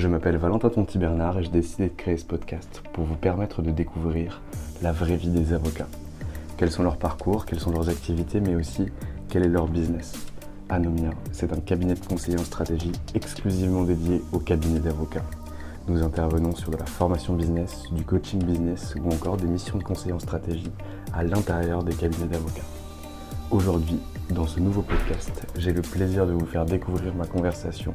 [0.00, 3.60] Je m'appelle Valentin Tonti Bernard et j'ai décidé de créer ce podcast pour vous permettre
[3.60, 4.40] de découvrir
[4.80, 5.88] la vraie vie des avocats.
[6.56, 8.86] Quels sont leurs parcours, quelles sont leurs activités, mais aussi
[9.28, 10.14] quel est leur business.
[10.70, 15.26] Anomia, c'est un cabinet de conseil en stratégie exclusivement dédié au cabinet d'avocats.
[15.86, 19.84] Nous intervenons sur de la formation business, du coaching business ou encore des missions de
[19.84, 20.72] conseil en stratégie
[21.12, 22.64] à l'intérieur des cabinets d'avocats.
[23.50, 27.92] Aujourd'hui, dans ce nouveau podcast, j'ai le plaisir de vous faire découvrir ma conversation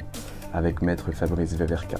[0.56, 1.98] avec maître Fabrice Veverka.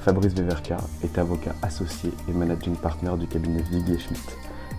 [0.00, 4.22] Fabrice Veverka est avocat associé et managing partner du cabinet Viguier Schmidt.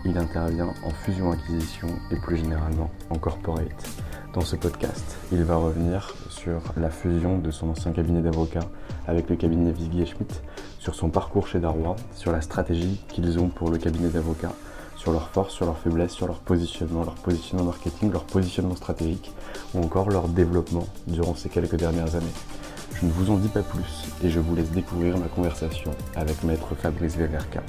[0.06, 3.88] Il intervient en fusion-acquisition et plus généralement en corporate.
[4.34, 8.68] Dans ce podcast, il va revenir sur la fusion de son ancien cabinet d'avocat
[9.08, 10.42] avec le cabinet Viguier Schmidt,
[10.80, 14.52] sur son parcours chez Darrois, sur la stratégie qu'ils ont pour le cabinet d'avocat,
[14.96, 19.32] sur leurs forces, sur leurs faiblesses, sur leur positionnement, leur positionnement marketing, leur positionnement stratégique
[19.76, 22.26] ou encore leur développement durant ces quelques dernières années.
[23.02, 26.44] Je ne vous en dis pas plus et je vous laisse découvrir ma conversation avec
[26.44, 27.62] maître Fabrice Veverka.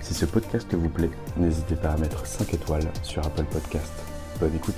[0.00, 3.92] Si ce podcast vous plaît, n'hésitez pas à mettre 5 étoiles sur Apple Podcast.
[4.40, 4.74] Bonne écoute.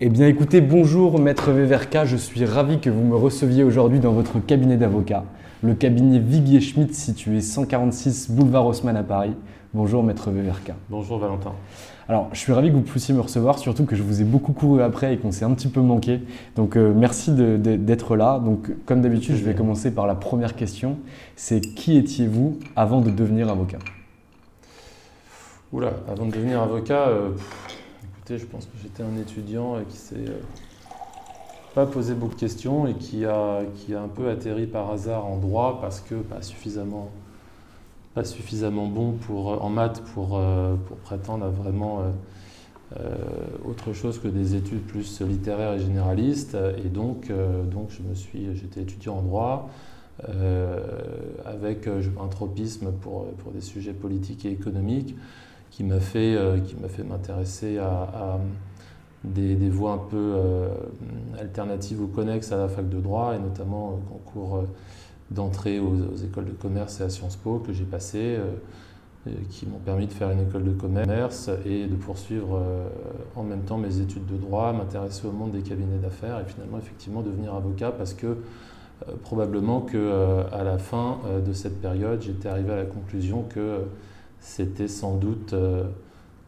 [0.00, 4.12] Eh bien écoutez, bonjour maître Veverka, je suis ravi que vous me receviez aujourd'hui dans
[4.12, 5.24] votre cabinet d'avocat,
[5.62, 9.34] le cabinet Viguier Schmidt situé 146 boulevard Haussmann à Paris.
[9.72, 10.74] Bonjour maître Veverka.
[10.90, 11.52] Bonjour Valentin.
[12.10, 14.54] Alors, je suis ravi que vous puissiez me recevoir, surtout que je vous ai beaucoup
[14.54, 16.22] couru après et qu'on s'est un petit peu manqué.
[16.56, 18.38] Donc, euh, merci d'être là.
[18.38, 20.96] Donc, comme d'habitude, je vais commencer par la première question.
[21.36, 23.78] C'est qui étiez-vous avant de devenir avocat?
[25.70, 27.32] Oula, avant de devenir avocat, euh,
[28.16, 30.40] écoutez, je pense que j'étais un étudiant qui s'est euh,
[31.74, 35.26] pas posé beaucoup de questions et qui a, qui a un peu atterri par hasard
[35.26, 37.10] en droit parce que pas suffisamment
[38.24, 42.02] suffisamment bon pour, euh, en maths pour, euh, pour prétendre à vraiment
[42.98, 43.14] euh,
[43.64, 46.56] autre chose que des études plus littéraires et généralistes.
[46.84, 47.30] Et donc,
[47.70, 49.70] donc je me suis, j'étais étudiant en droit.
[51.44, 55.14] avec un tropisme pour, des sujets politiques et économiques
[55.70, 56.36] qui m'a fait,
[56.66, 58.40] qui m'a fait m'intéresser à,
[59.22, 60.36] des, des, voies un peu
[61.38, 64.64] alternatives ou connexes à la fac de droit, et notamment concours
[65.30, 68.38] d'entrer aux, écoles de commerce et à Sciences Po que j'ai passé,
[69.26, 72.88] euh, qui m'ont permis de faire une école de commerce et de poursuivre euh,
[73.36, 76.78] en même temps mes études de droit, m'intéresser au monde des cabinets d'affaires et finalement
[76.78, 82.48] effectivement devenir avocat parce que euh, probablement que à la fin de cette période, j'étais
[82.48, 83.82] arrivé à la conclusion que
[84.40, 85.54] c'était sans doute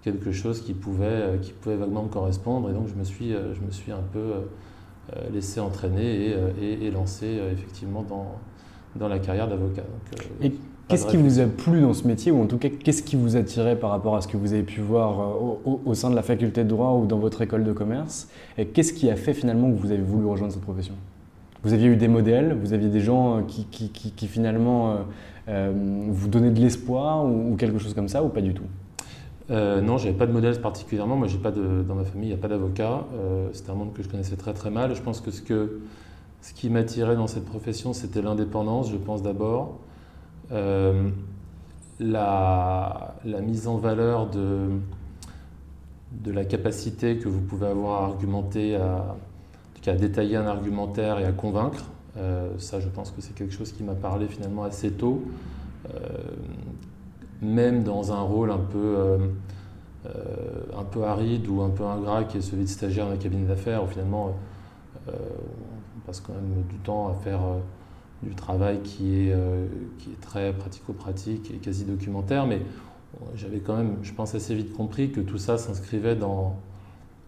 [0.02, 3.60] quelque chose qui pouvait, qui pouvait vaguement me correspondre et donc je me suis, je
[3.60, 4.32] me suis un peu
[5.32, 8.38] laissé entraîner et lancé effectivement dans,
[8.96, 9.82] dans la carrière d'avocat.
[9.82, 10.52] Euh, et
[10.88, 13.36] qu'est-ce qui vous a plu dans ce métier, ou en tout cas, qu'est-ce qui vous
[13.36, 16.22] attirait par rapport à ce que vous avez pu voir euh, au, sein de la
[16.22, 18.28] faculté de droit ou dans votre école de commerce
[18.58, 20.94] Et qu'est-ce qui a fait finalement que vous avez voulu rejoindre cette profession?
[21.62, 24.96] Vous aviez eu des modèles, vous aviez des gens euh, qui, qui, qui, finalement
[25.48, 28.62] vous donnaient de l'espoir ou, quelque chose comme ça, ou pas du tout?
[29.50, 31.16] Euh, non, j'avais pas de modèle particulièrement.
[31.16, 33.04] Moi, j'ai pas de, dans ma famille, il n'y a pas d'avocat.
[33.52, 34.94] C'était un monde que je connaissais très très mal.
[34.94, 35.80] Je pense que ce, que,
[36.42, 39.78] ce qui m'attirait dans cette profession, c'était l'indépendance, je pense d'abord.
[40.52, 41.10] Euh,
[42.00, 44.70] la, la, mise en valeur de,
[46.24, 49.16] la capacité que vous pouvez avoir à argumenter, à,
[49.86, 51.84] à détailler un argumentaire et à convaincre.
[52.16, 55.22] Euh, ça, je pense que c'est quelque chose qui m'a parlé finalement assez tôt.
[55.94, 55.98] Euh,
[57.42, 59.18] même dans un rôle un peu,
[61.04, 63.86] aride ou un peu ingrat qui est celui de stagiaire dans un cabinet d'affaires, où
[63.86, 64.34] finalement
[66.10, 67.40] passe quand même du temps à faire
[68.22, 69.34] du travail qui est,
[69.98, 72.62] qui est très pratico-pratique et quasi documentaire, mais
[73.34, 76.56] j'avais quand même, je pense, assez vite compris que tout ça s'inscrivait dans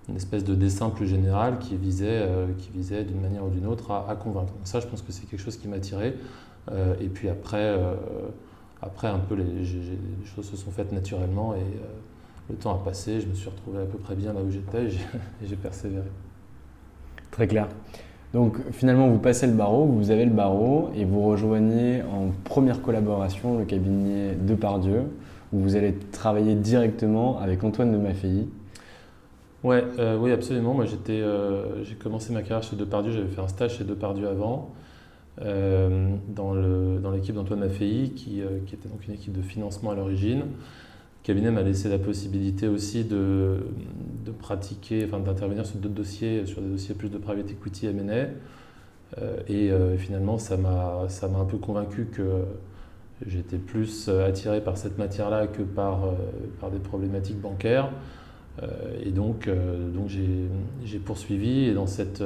[0.09, 3.93] une espèce de dessin plus général qui visait, qui visait d'une manière ou d'une autre
[3.93, 4.53] à, convaincre.
[4.65, 6.17] Ça, je pense que c'est quelque chose qui m'attirait.
[7.01, 7.79] et puis après,
[8.83, 9.65] après, un peu, les,
[10.25, 11.87] choses se sont faites naturellement et euh,
[12.51, 13.21] le temps a passé.
[13.21, 16.09] Je me suis retrouvé à peu près bien là où j'étais et j'ai persévéré.
[17.31, 17.69] Très clair.
[18.33, 22.81] Donc finalement, vous passez le barreau, vous avez le barreau et vous rejoignez en première
[22.81, 25.03] collaboration le cabinet Depardieu
[25.53, 28.49] où vous allez travailler directement avec Antoine de Maffei.
[29.63, 30.75] Ouais, euh, oui, absolument.
[30.75, 33.13] Moi, euh, j'ai commencé ma carrière chez Depardieu.
[33.13, 34.71] J'avais fait un stage chez Depardieu avant.
[35.41, 40.45] Euh, dans l'équipe d'Antoine Maffei, qui, était donc une équipe de financement à l'origine.
[41.23, 43.59] Le cabinet m'a laissé la possibilité aussi de,
[44.25, 48.27] de pratiquer, enfin d'intervenir sur d'autres dossiers, sur des dossiers plus de private equity M&A.
[49.21, 51.07] Euh, et finalement, ça m'a
[51.39, 52.45] un peu convaincu que
[53.25, 56.01] j'étais plus attiré par cette matière-là que par,
[56.61, 57.91] par des problématiques bancaires.
[59.01, 62.23] et donc, donc j'ai poursuivi et dans cette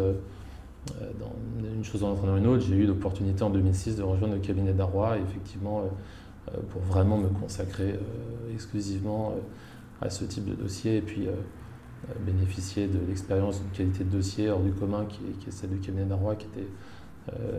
[1.02, 1.32] euh, dans
[1.74, 4.72] une chose en entraînant une autre, j'ai eu l'opportunité en 2006 de rejoindre le cabinet
[4.72, 5.88] d'Arrois, effectivement, euh, euh,
[6.70, 7.98] pour vraiment me consacrer
[8.52, 9.34] exclusivement
[10.00, 11.28] à ce type de dossier et puis
[12.24, 16.04] bénéficier de l'expérience d'une qualité de dossier hors du commun qui est, celle du cabinet
[16.04, 16.68] d'Arrois, qui était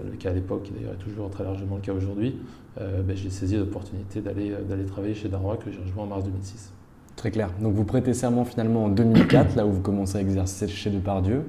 [0.06, 2.38] le cas à l'époque, qui d'ailleurs est toujours très largement le cas aujourd'hui,
[2.78, 6.72] ben, j'ai saisi l'opportunité d'aller travailler chez Darrois que j'ai rejoint en mars 2006.
[7.18, 7.50] Très clair.
[7.60, 11.46] Donc vous prêtez serment finalement en 2004, là où vous commencez à exercer chez Depardieu.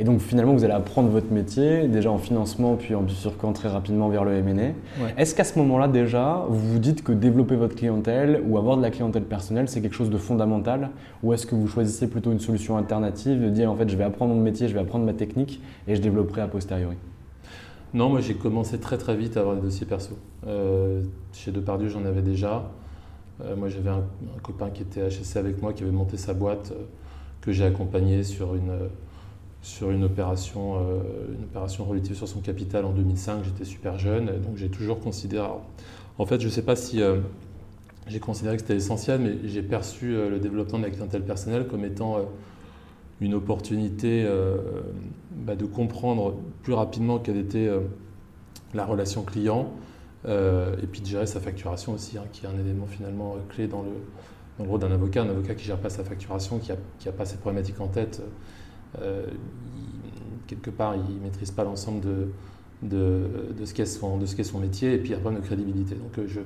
[0.00, 3.68] Et donc finalement vous allez apprendre votre métier, déjà en financement, puis en bifurquant très
[3.68, 4.72] rapidement vers le M&A.
[5.16, 8.82] Est-ce qu'à ce, moment-là déjà, vous vous dites que développer votre clientèle ou avoir de
[8.82, 10.90] la clientèle personnelle, c'est quelque chose de fondamental?
[11.22, 14.04] Ou est-ce que vous choisissez plutôt une solution alternative, de dire en fait je vais
[14.04, 16.96] apprendre mon métier, je vais apprendre ma technique et je développerai a posteriori?
[17.94, 20.18] Non, moi j'ai commencé très très vite à avoir des dossiers perso.
[20.48, 21.02] Euh,
[21.32, 22.72] chez Depardieu j'en avais déjà.
[23.44, 24.04] Euh, moi, j'avais un,
[24.42, 26.84] copain qui était HSC avec moi, qui avait monté sa boîte, euh,
[27.40, 28.72] que j'ai accompagné sur une,
[29.62, 33.44] sur une opération, euh, une opération relative sur son capital en 2005.
[33.44, 35.48] J'étais super jeune, donc j'ai toujours considéré.
[36.18, 37.00] en fait, je ne sais pas si
[38.06, 41.84] j'ai considéré que c'était essentiel, mais j'ai perçu le développement de la clientèle personnelle comme
[41.84, 42.18] étant
[43.20, 44.26] une opportunité
[45.32, 47.70] bah, de comprendre plus rapidement quelle était
[48.74, 49.91] la relation client, euh,
[50.26, 53.66] et puis de gérer sa facturation aussi, hein, qui est un élément finalement euh, clé
[53.66, 53.90] dans le,
[54.58, 55.22] dans le rôle d'un avocat.
[55.22, 58.22] Un avocat qui ne gère pas sa facturation, qui n'a pas ses problématiques en tête,
[59.00, 59.26] euh,
[60.46, 62.28] quelque part, il ne maîtrise pas l'ensemble de,
[62.82, 65.94] de, de, ce qu'est son, son, métier, et puis un problème de crédibilité.
[65.94, 66.40] Donc je,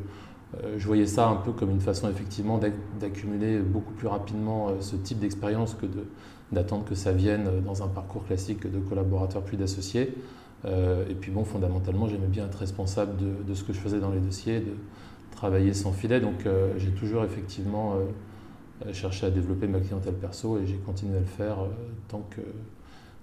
[0.76, 2.60] je voyais ça un peu comme une façon effectivement
[3.00, 5.86] d'accumuler beaucoup plus rapidement ce type d'expérience que
[6.52, 10.14] d'attendre que ça vienne dans un parcours classique de collaborateur puis d'associé.
[10.66, 14.10] Euh, et puis bon, fondamentalement, j'aimais bien être responsable de, ce que je faisais dans
[14.10, 14.74] les dossiers, de
[15.30, 16.20] travailler sans filet.
[16.20, 21.16] Donc euh, j'ai toujours effectivement euh, cherché à développer ma clientèle perso et j'ai continué
[21.16, 21.58] à le faire
[22.08, 22.40] tant, que,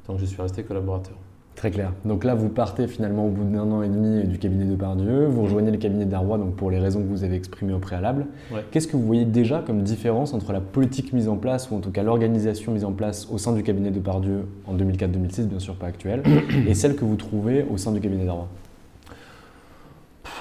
[0.06, 1.18] tant que je suis resté collaborateur.
[1.55, 1.93] Très clair.
[2.03, 5.27] Donc là, vous partez finalement au bout d'un an et demi du cabinet de Pardieu,
[5.27, 8.25] vous rejoignez le cabinet d'Arrois donc pour les raisons que vous avez exprimées au préalable.
[8.72, 11.79] Qu'est-ce que vous voyez déjà comme différence entre la politique mise en place, ou en
[11.79, 15.60] tout cas l'organisation mise en place au sein du cabinet de Pardieu en 2004-2006, bien
[15.60, 16.24] sûr pas actuelle,
[16.67, 18.50] et celle que vous trouvez au sein du cabinet d'Arrois?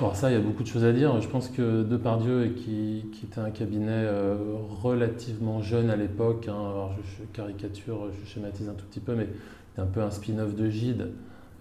[0.00, 1.20] Alors ça, il y a beaucoup de choses à dire.
[1.20, 4.36] Je pense que Depardieu, qui, qui était un cabinet euh,
[4.82, 9.28] relativement jeune à l'époque, hein, alors je, caricature, je schématise un tout petit peu, mais
[9.78, 11.10] un peu un spin-off de Gide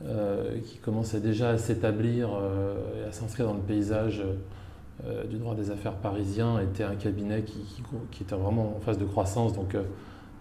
[0.05, 4.23] euh, qui commençait déjà à s'établir euh, et à s'inscrire dans le paysage
[5.05, 7.83] euh, du droit des affaires parisien, était un cabinet qui,
[8.19, 9.75] était vraiment en phase de croissance, donc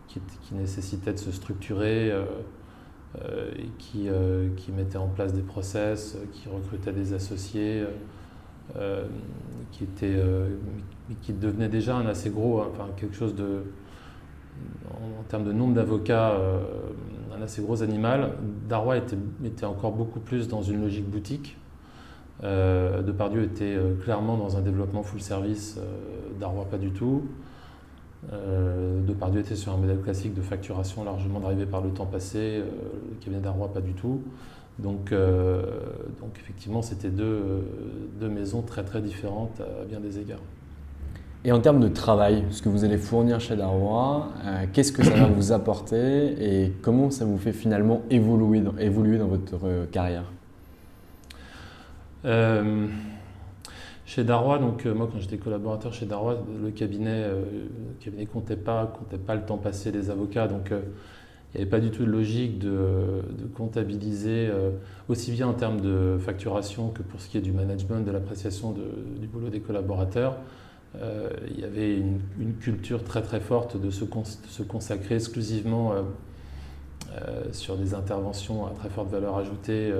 [0.09, 0.21] qui,
[0.53, 2.13] nécessitait de se structurer
[3.79, 4.09] qui,
[4.73, 7.85] mettait en place des process, qui recrutait des associés.
[9.73, 10.21] qui, était,
[11.23, 13.63] qui devenait déjà un assez gros, enfin quelque chose de,
[14.91, 16.61] en, termes de nombre d'avocats, euh,
[17.37, 18.33] un assez gros animal.
[18.69, 21.57] Darrois était, encore beaucoup plus dans une logique boutique.
[22.43, 25.79] Euh, Depardieu était euh, clairement dans un développement full service,
[26.39, 27.25] Darrois pas du tout.
[28.33, 32.59] Euh, Depardieu était sur un modèle classique de facturation largement drivé par le temps passé,
[32.59, 34.23] le cabinet d'Arrois pas du tout.
[34.79, 37.63] Donc, donc effectivement, c'était deux,
[38.19, 40.41] deux, maisons très très différentes à bien des égards.
[41.45, 44.29] Et en termes de travail, ce que vous allez fournir chez Darrois,
[44.75, 49.87] qu'est-ce que ça va vous apporter et comment ça vous fait finalement évoluer dans, votre
[49.91, 50.25] carrière
[54.11, 58.27] chez Darrois, donc euh, moi quand j'étais collaborateur chez Darrois, le cabinet, euh, le cabinet
[58.27, 60.81] comptait pas, comptait pas le temps passé des avocats, donc euh,
[61.55, 63.23] il n'y avait pas du tout de logique de,
[63.55, 64.49] comptabiliser
[65.09, 68.73] aussi bien en termes de facturation que pour ce qui est du management, de l'appréciation
[68.73, 70.37] du boulot des collaborateurs.
[70.95, 74.05] Il y avait une, culture très très forte de se,
[74.63, 75.95] consacrer exclusivement
[77.53, 79.93] sur des interventions à très forte valeur ajoutée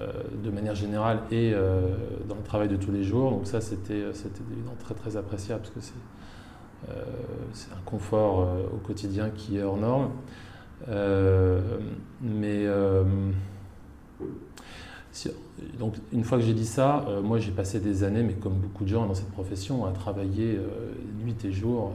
[0.00, 0.10] euh,
[0.42, 1.94] de manière générale et euh,
[2.26, 3.30] dans le travail de tous les jours.
[3.30, 4.12] Donc ça, c'était euh,
[4.50, 5.94] évidemment très très appréciable parce que
[7.52, 10.10] c'est un confort au quotidien qui est hors norme.
[12.20, 12.66] mais
[15.78, 18.84] donc une fois que j'ai dit ça, moi j'ai passé des années, mais comme beaucoup
[18.84, 20.58] de gens dans cette profession, à travailler
[21.22, 21.92] nuit et jour,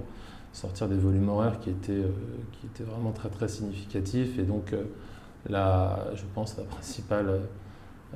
[0.54, 2.04] sortir des volumes horaires qui étaient,
[2.54, 4.40] qui étaient vraiment très très significatifs.
[4.40, 4.74] Et donc
[5.50, 7.42] là, je pense la principale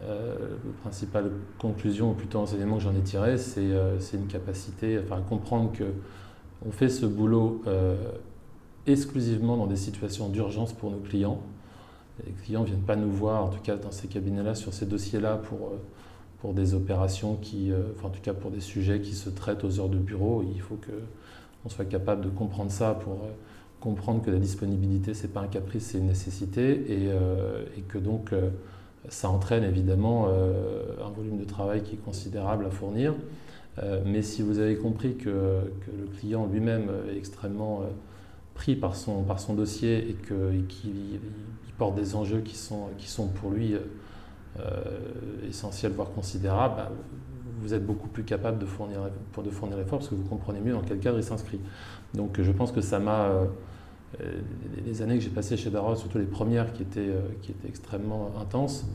[0.01, 4.99] euh, la principale conclusion, ou plutôt enseignement que j'en ai tiré, c'est euh, une capacité
[4.99, 7.95] enfin, à comprendre qu'on fait ce boulot euh,
[8.87, 11.39] exclusivement dans des situations d'urgence pour nos clients.
[12.25, 14.85] Les clients ne viennent pas nous voir, en tout cas dans ces cabinets-là, sur ces
[14.85, 15.71] dossiers-là, pour,
[16.39, 19.79] pour des opérations qui, enfin, en tout cas pour des sujets qui se traitent aux
[19.79, 20.43] heures de bureau.
[20.53, 23.27] Il faut qu'on soit capable de comprendre ça pour
[23.79, 27.07] comprendre que la disponibilité, ce n'est pas un caprice, c'est une nécessité, et,
[27.77, 28.31] et que donc
[29.09, 33.13] ça entraîne évidemment euh, un volume de travail qui est considérable à fournir.
[33.81, 37.85] Euh, mais si vous avez compris que, le client lui-même est extrêmement euh,
[38.53, 40.15] pris par son, par son dossier et
[40.67, 41.19] qu'il
[41.77, 43.75] porte des enjeux qui sont, qui sont pour lui
[45.47, 46.91] essentiels, voire considérables, bah,
[47.61, 48.99] vous êtes beaucoup plus capable de fournir,
[49.43, 51.59] de fournir l'effort parce que vous comprenez mieux dans quel cadre il s'inscrit.
[52.13, 53.47] Donc je pense que ça m'a
[54.21, 54.41] euh,
[54.85, 57.67] les années que j'ai passées chez Darrois, surtout les premières qui étaient, euh, qui étaient
[57.67, 58.85] extrêmement intenses,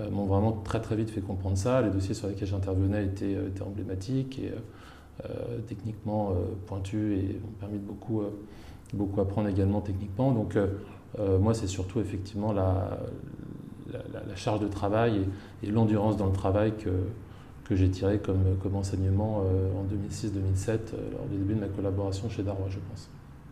[0.00, 1.82] euh, m'ont vraiment très très vite fait comprendre ça.
[1.82, 4.52] Les dossiers sur lesquels j'intervenais étaient, étaient, emblématiques et
[5.66, 6.34] techniquement
[6.66, 8.22] pointus et m'ont permis de beaucoup,
[8.92, 10.30] beaucoup apprendre également techniquement.
[10.30, 10.58] Donc
[11.40, 12.98] moi, c'est surtout effectivement la,
[14.34, 15.22] charge de travail
[15.62, 16.90] et, l'endurance dans le travail que,
[17.64, 20.68] que j'ai tiré comme, comme enseignement en 2006-2007
[21.12, 23.08] lors du début de ma collaboration chez Darrois, je pense.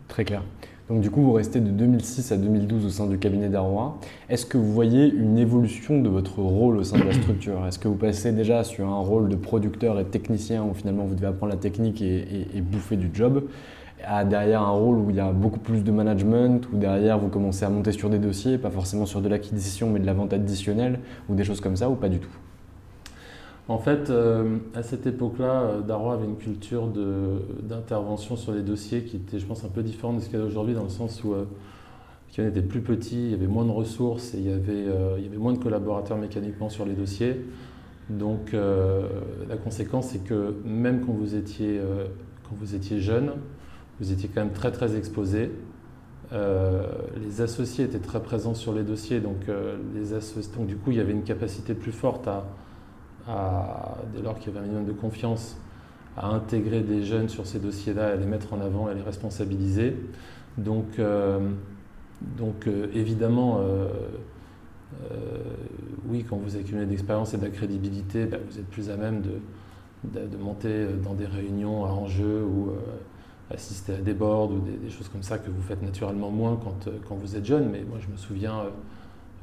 [0.07, 0.43] Très clair.
[0.87, 3.97] Donc du coup, vous restez de 2006 à 2012 au sein du cabinet d'Arrois.
[4.29, 7.65] Est-ce que vous voyez une évolution de votre rôle au sein de la structure?
[7.65, 11.15] Est-ce que vous passez déjà sur un rôle de producteur et technicien où finalement vous
[11.15, 13.45] devez apprendre la technique et, bouffer du job?
[14.27, 17.65] Derrière un rôle où il y a beaucoup plus de management, où derrière vous commencez
[17.65, 20.99] à monter sur des dossiers, pas forcément sur de l'acquisition mais de la vente additionnelle
[21.29, 22.29] ou des choses comme ça ou pas du tout?
[23.67, 26.87] En fait, euh, à cette époque-là, euh, Darrois avait une culture
[27.63, 30.41] d'intervention sur les dossiers qui était, je pense, un peu différente de ce qu'il y
[30.41, 31.45] a aujourd'hui, dans le sens où euh,
[32.37, 34.85] était plus petit, il y avait moins de ressources et il y avait,
[35.25, 37.45] avait moins de collaborateurs mécaniquement sur les dossiers.
[38.09, 41.79] Donc, la conséquence, c'est que même quand vous étiez
[42.99, 43.31] jeune,
[43.99, 45.51] vous étiez quand même très, très exposé.
[46.31, 49.47] les associés étaient très présents sur les dossiers, donc,
[49.93, 50.11] les
[50.55, 52.45] donc du coup, il y avait une capacité plus forte à
[54.13, 55.57] dès lors qu'il y avait un minimum de confiance,
[56.17, 59.95] à intégrer des jeunes sur ces dossiers-là, à les mettre en avant, à les responsabiliser.
[60.57, 61.39] Donc, euh,
[62.37, 63.87] donc euh, évidemment, euh,
[66.07, 69.21] oui, quand vous accumulez d'expérience et de la crédibilité, ben, vous êtes plus à même
[69.21, 72.71] de, de, monter dans des réunions à enjeu ou
[73.51, 76.89] assister à des boards ou des, choses comme ça que vous faites naturellement moins quand,
[77.07, 77.69] quand vous êtes jeune.
[77.69, 78.63] Mais moi, je me souviens,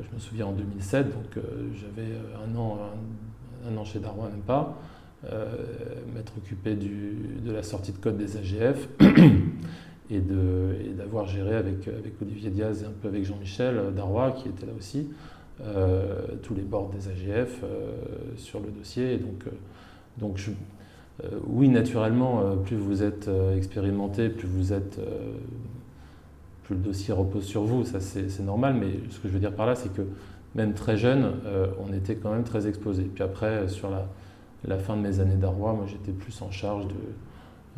[0.01, 1.45] je me souviens en 2007, donc
[1.75, 2.09] j'avais
[2.45, 2.79] un an,
[3.69, 4.77] un an chez Darwin, même pas,
[5.31, 5.55] euh,
[6.15, 8.89] m'être occupé de la sortie de code des AGF
[10.11, 14.67] et d'avoir géré avec, avec Olivier Diaz et un peu avec Jean-Michel Darrois, qui était
[14.67, 15.09] là aussi,
[15.65, 17.93] euh, tous les bords des AGF euh,
[18.37, 19.17] sur le dossier.
[19.19, 19.45] donc,
[20.19, 20.39] donc
[21.47, 24.49] oui, naturellement, plus vous êtes expérimenté, plus
[26.73, 29.67] le dossier repose sur vous, ça c'est normal, mais ce que je veux dire par
[29.67, 30.03] là, c'est que
[30.55, 33.05] même très jeune, euh, on était quand même très exposé.
[33.05, 36.95] Puis après, sur la, fin de mes années d'Arrois, moi j'étais plus en charge de,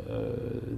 [0.09, 0.33] euh,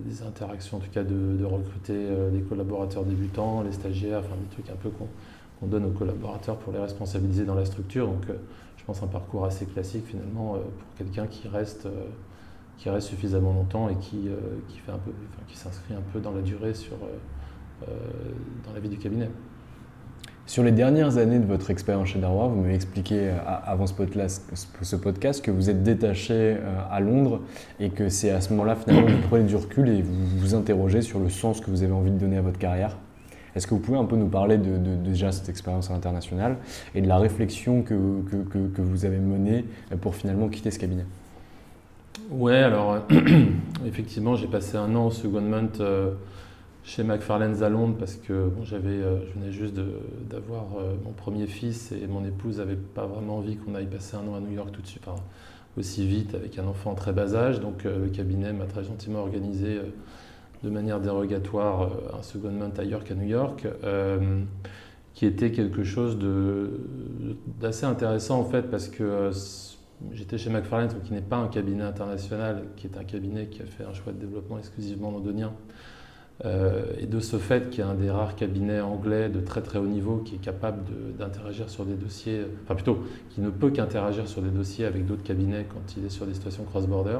[0.05, 4.49] des interactions, en tout cas de, recruter euh, les collaborateurs débutants, les stagiaires, enfin des
[4.55, 8.07] trucs un peu qu'on donne aux collaborateurs pour les responsabiliser dans la structure.
[8.07, 8.25] Donc
[8.77, 11.87] je pense un parcours assez classique finalement pour quelqu'un qui reste,
[12.77, 14.29] qui reste suffisamment longtemps et qui,
[14.67, 15.11] qui, fait un peu,
[15.47, 16.95] qui s'inscrit un peu dans la durée sur,
[17.81, 19.29] dans la vie du cabinet.
[20.45, 23.31] Sur les dernières années de votre expérience chez Darrois, vous m'avez expliqué
[23.65, 26.55] avant ce podcast, que vous êtes détaché
[26.89, 27.41] à Londres
[27.79, 30.55] et que c'est à ce moment-là finalement que vous prenez du recul et vous vous
[30.55, 32.97] interrogez sur le sens que vous avez envie de donner à votre carrière.
[33.57, 36.57] Est-ce que vous pouvez un peu nous parler de, déjà cette expérience internationale
[36.93, 39.65] et de la réflexion que, que, vous avez menée
[39.99, 41.05] pour finalement quitter ce cabinet?
[42.29, 42.99] Ouais, alors
[43.85, 46.11] effectivement, j'ai passé un an au secondment euh,
[46.83, 49.75] chez McFarlane's à Londres parce que j'avais, euh, je venais juste
[50.29, 54.17] d'avoir euh, mon premier fils et mon épouse n'avait pas vraiment envie qu'on aille passer
[54.17, 55.05] un an à New York tout de suite,
[55.77, 57.61] aussi vite avec un enfant en très bas âge.
[57.61, 59.79] Donc le cabinet m'a très gentiment organisé
[60.63, 64.41] de manière dérogatoire euh, un secondment ailleurs qu'à New York, euh,
[65.13, 66.17] qui était quelque chose
[67.59, 69.31] d'assez intéressant en fait parce que euh,
[70.11, 73.65] j'étais chez McFarlane, qui n'est pas un cabinet international, qui est un cabinet qui a
[73.65, 75.53] fait un choix de développement exclusivement londonien.
[76.45, 79.87] et de ce fait, qui est un des rares cabinets anglais de très très haut
[79.87, 80.83] niveau qui est capable
[81.17, 82.99] d'interagir sur des dossiers, enfin plutôt,
[83.31, 86.35] qui ne peut qu'interagir sur des dossiers avec d'autres cabinets quand il est sur des
[86.35, 87.19] situations cross-border.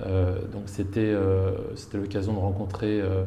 [0.00, 0.64] Euh, donc
[0.96, 3.24] euh, c'était l'occasion de rencontrer euh,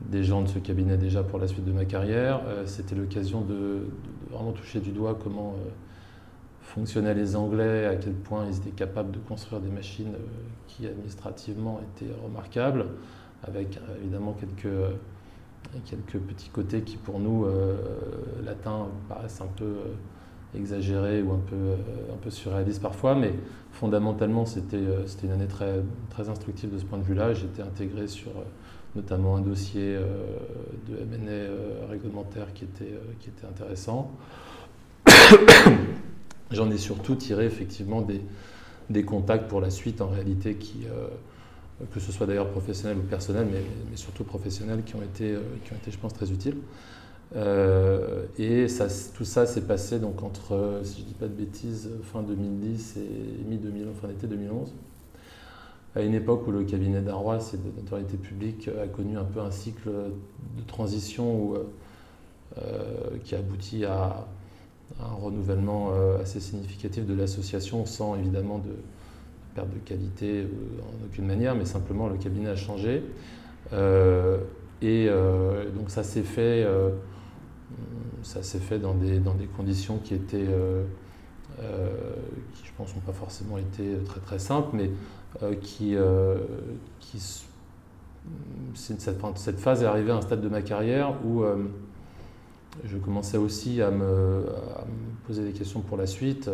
[0.00, 2.40] des gens de ce cabinet déjà pour la suite de ma carrière.
[2.66, 3.88] c'était l'occasion de,
[4.30, 5.56] vraiment toucher du doigt comment
[6.68, 10.14] fonctionnaient les Anglais, à quel point ils étaient capables de construire des machines
[10.66, 12.86] qui administrativement étaient remarquables,
[13.42, 14.74] avec évidemment quelques,
[15.84, 17.46] quelques petits côtés qui pour nous,
[18.44, 19.74] latins, paraissent un peu
[20.54, 21.76] exagéré ou un peu, euh,
[22.12, 23.32] un peu surréaliste parfois, mais
[23.72, 27.32] fondamentalement c'était euh, une année très, très instructive de ce point de vue-là.
[27.32, 28.44] Été intégré sur euh,
[28.96, 29.96] notamment un dossier
[30.88, 34.10] de MNA réglementaire qui était, qui était intéressant.
[36.50, 40.86] J'en ai surtout tiré effectivement des, contacts pour la suite en réalité qui,
[41.92, 43.62] que ce soit d'ailleurs professionnel ou personnel, mais,
[43.96, 46.56] surtout professionnels qui ont été, qui ont été je pense, très utiles.
[47.36, 48.66] Euh, et
[49.14, 52.96] tout ça s'est passé donc entre, si je ne dis pas de bêtises, fin 2010
[52.96, 54.72] et mi-2011, fin d'été 2011,
[55.94, 59.40] à une époque où le cabinet d'Arrois et de l'autorité publique a connu un peu
[59.40, 61.54] un cycle de transition
[62.56, 64.26] euh, qui aboutit à,
[65.00, 68.70] un renouvellement euh, assez significatif de l'association sans évidemment de,
[69.54, 70.46] perte de qualité
[70.80, 73.02] en aucune manière, mais simplement le cabinet a changé.
[74.82, 75.08] et
[75.76, 76.66] donc ça s'est fait
[78.22, 80.84] ça s'est fait dans des, dans des conditions qui étaient, euh,
[81.60, 82.14] euh,
[82.54, 84.90] qui je pense n'ont pas forcément été très très simples, mais
[85.42, 85.96] euh, qui,
[87.00, 87.20] qui
[88.74, 91.42] cette, phase est arrivée à un stade de ma carrière où
[92.84, 94.44] je commençais aussi à me,
[95.26, 96.50] poser des questions pour la suite,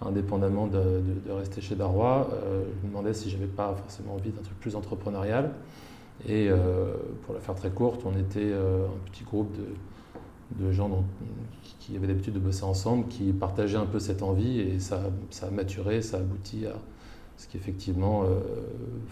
[0.00, 2.28] indépendamment de, rester chez Darrois.
[2.42, 5.52] je me demandais si j'avais pas forcément envie d'un truc plus entrepreneurial.
[6.28, 6.48] Et
[7.22, 9.54] pour la faire très courte, on était un petit groupe
[10.58, 11.04] de gens
[11.78, 15.46] qui avaient l'habitude de bosser ensemble, qui partageaient un peu cette envie et ça, ça
[15.46, 16.74] a maturé, ça a abouti à
[17.36, 18.40] ce qu'effectivement, euh,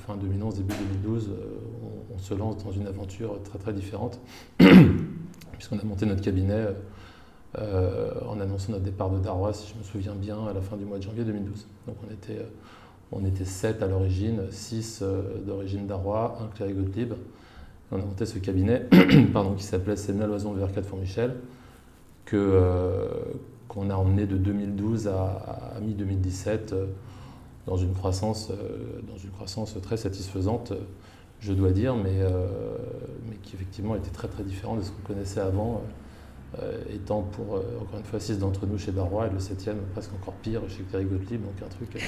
[0.07, 1.35] fin 2011, début 2012, euh,
[2.15, 4.19] on, se lance dans une aventure très très différente,
[5.57, 6.67] puisqu'on a monté notre cabinet
[7.59, 10.77] euh, en annonçant notre départ de Darrois, si je me souviens bien, à la fin
[10.77, 11.67] du mois de janvier 2012.
[11.87, 12.47] Donc on était,
[13.13, 15.03] on était 7 à l'origine, 6
[15.47, 17.15] d'origine Darrois, un Cléry Gottlieb
[17.95, 18.87] on a monté ce cabinet
[19.33, 21.37] pardon, qui s'appelait Sénat Loison vers 4 Fort Michel,
[22.25, 23.07] que, euh,
[23.69, 26.87] qu'on a emmené de 2012 à, mi-2017 euh,
[27.67, 30.73] dans, une croissance, euh, dans une croissance très satisfaisante,
[31.45, 32.21] je dois dire, mais,
[33.29, 35.83] mais qui effectivement était très très différent de ce qu'on connaissait avant.
[36.93, 40.35] étant pour, encore une fois, 6 d'entre nous chez Barrois et le 7e presque encore
[40.35, 42.03] pire chez Thierry Gottlieb, donc un truc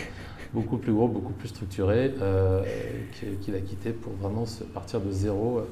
[0.55, 2.62] beaucoup plus gros, beaucoup plus structuré, euh,
[3.40, 5.62] qu'il a quitté pour vraiment partir de zéro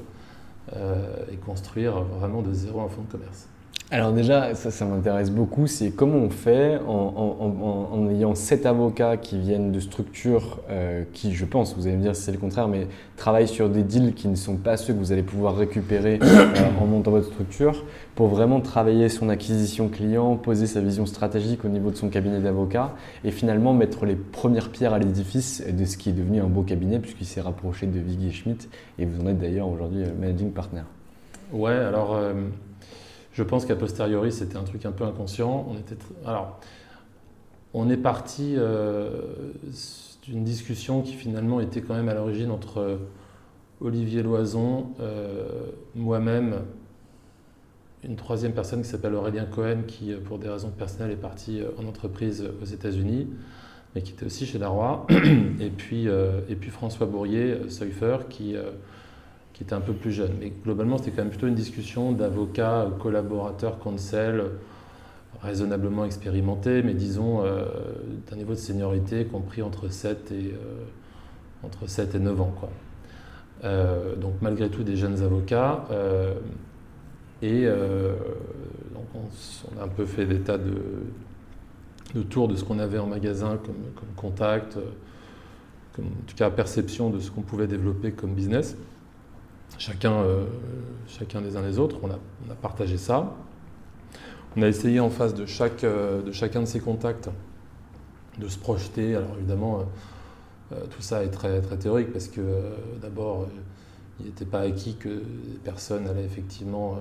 [0.73, 3.47] euh, et construire vraiment de zéro un fonds de commerce.
[3.91, 9.37] Alors déjà, ça, ça m'intéresse beaucoup, c'est comment on fait en, ayant sept avocats qui
[9.37, 12.67] viennent de structures euh, qui, je pense, vous allez me dire si c'est le contraire,
[12.67, 16.17] mais travaillent sur des deals qui ne sont pas ceux que vous allez pouvoir récupérer
[16.19, 16.47] euh,
[16.81, 17.85] en montant votre structure,
[18.15, 22.39] pour vraiment travailler son acquisition client, poser sa vision stratégique au niveau de son cabinet
[22.39, 26.47] d'avocats et finalement mettre les premières pierres à l'édifice de ce qui est devenu un
[26.47, 30.07] beau cabinet puisqu'il s'est rapproché de Viggy Schmidt et vous en êtes d'ailleurs aujourd'hui euh,
[30.19, 30.81] managing partner.
[31.53, 32.19] Ouais, alors...
[33.35, 35.67] Je pense qu'à posteriori, c'était un truc un peu inconscient.
[35.69, 36.57] On était alors,
[37.73, 39.09] on est parti euh,
[40.23, 42.95] d'une discussion qui finalement était quand même à l'origine entre euh,
[43.81, 45.49] Olivier Loison, euh,
[45.95, 46.61] moi-même,
[48.05, 51.85] une troisième personne qui s'appelle Aurélien Cohen, qui pour des raisons personnelles est parti en
[51.87, 53.27] entreprise aux États-Unis.
[53.93, 55.05] mais qui était aussi chez Darrois.
[55.59, 56.07] et, puis,
[56.47, 58.55] et puis François Bourrier, Seufer, qui,
[59.55, 60.33] qui était un peu plus jeune.
[60.39, 64.41] Mais globalement, c'était quand même plutôt une discussion d'avocats, collaborateurs, conseils,
[65.41, 70.53] raisonnablement expérimentés, mais disons d'un niveau de seniorité compris entre 7 et,
[71.63, 72.53] entre 7 et 9 ans.
[73.63, 75.85] Euh, donc malgré tout des jeunes avocats.
[75.91, 76.33] Euh,
[77.41, 78.13] et euh,
[78.93, 80.81] donc on, a un peu fait des tas de,
[82.13, 83.75] de tours de ce qu'on avait en magasin comme,
[84.15, 84.77] contact,
[85.97, 88.77] en tout cas perception de ce qu'on pouvait développer comme business.
[89.77, 90.23] Chacun,
[91.07, 93.35] chacun des uns des autres, on a, partagé ça.
[94.55, 97.29] On a essayé en face de, de chacun de ces contacts
[98.39, 99.15] de se projeter.
[99.15, 99.85] Alors évidemment,
[100.71, 103.45] euh, tout ça est très, théorique parce que euh, d'abord, euh,
[104.19, 106.97] il n'était pas acquis que les personnes allaient effectivement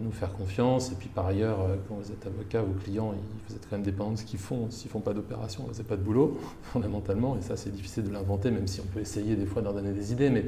[0.00, 0.90] nous faire confiance.
[0.90, 3.12] Et puis par ailleurs, quand vous êtes avocat, vos clients,
[3.46, 4.70] vous êtes quand même dépendant de ce qu'ils font.
[4.70, 7.36] S'ils ne font pas d'opération, vous n'avez pas de boulot, fondamentalement.
[7.36, 9.92] Et ça, c'est difficile de l'inventer, même si on peut essayer des fois d'en donner
[9.92, 10.30] des idées.
[10.30, 10.46] Mais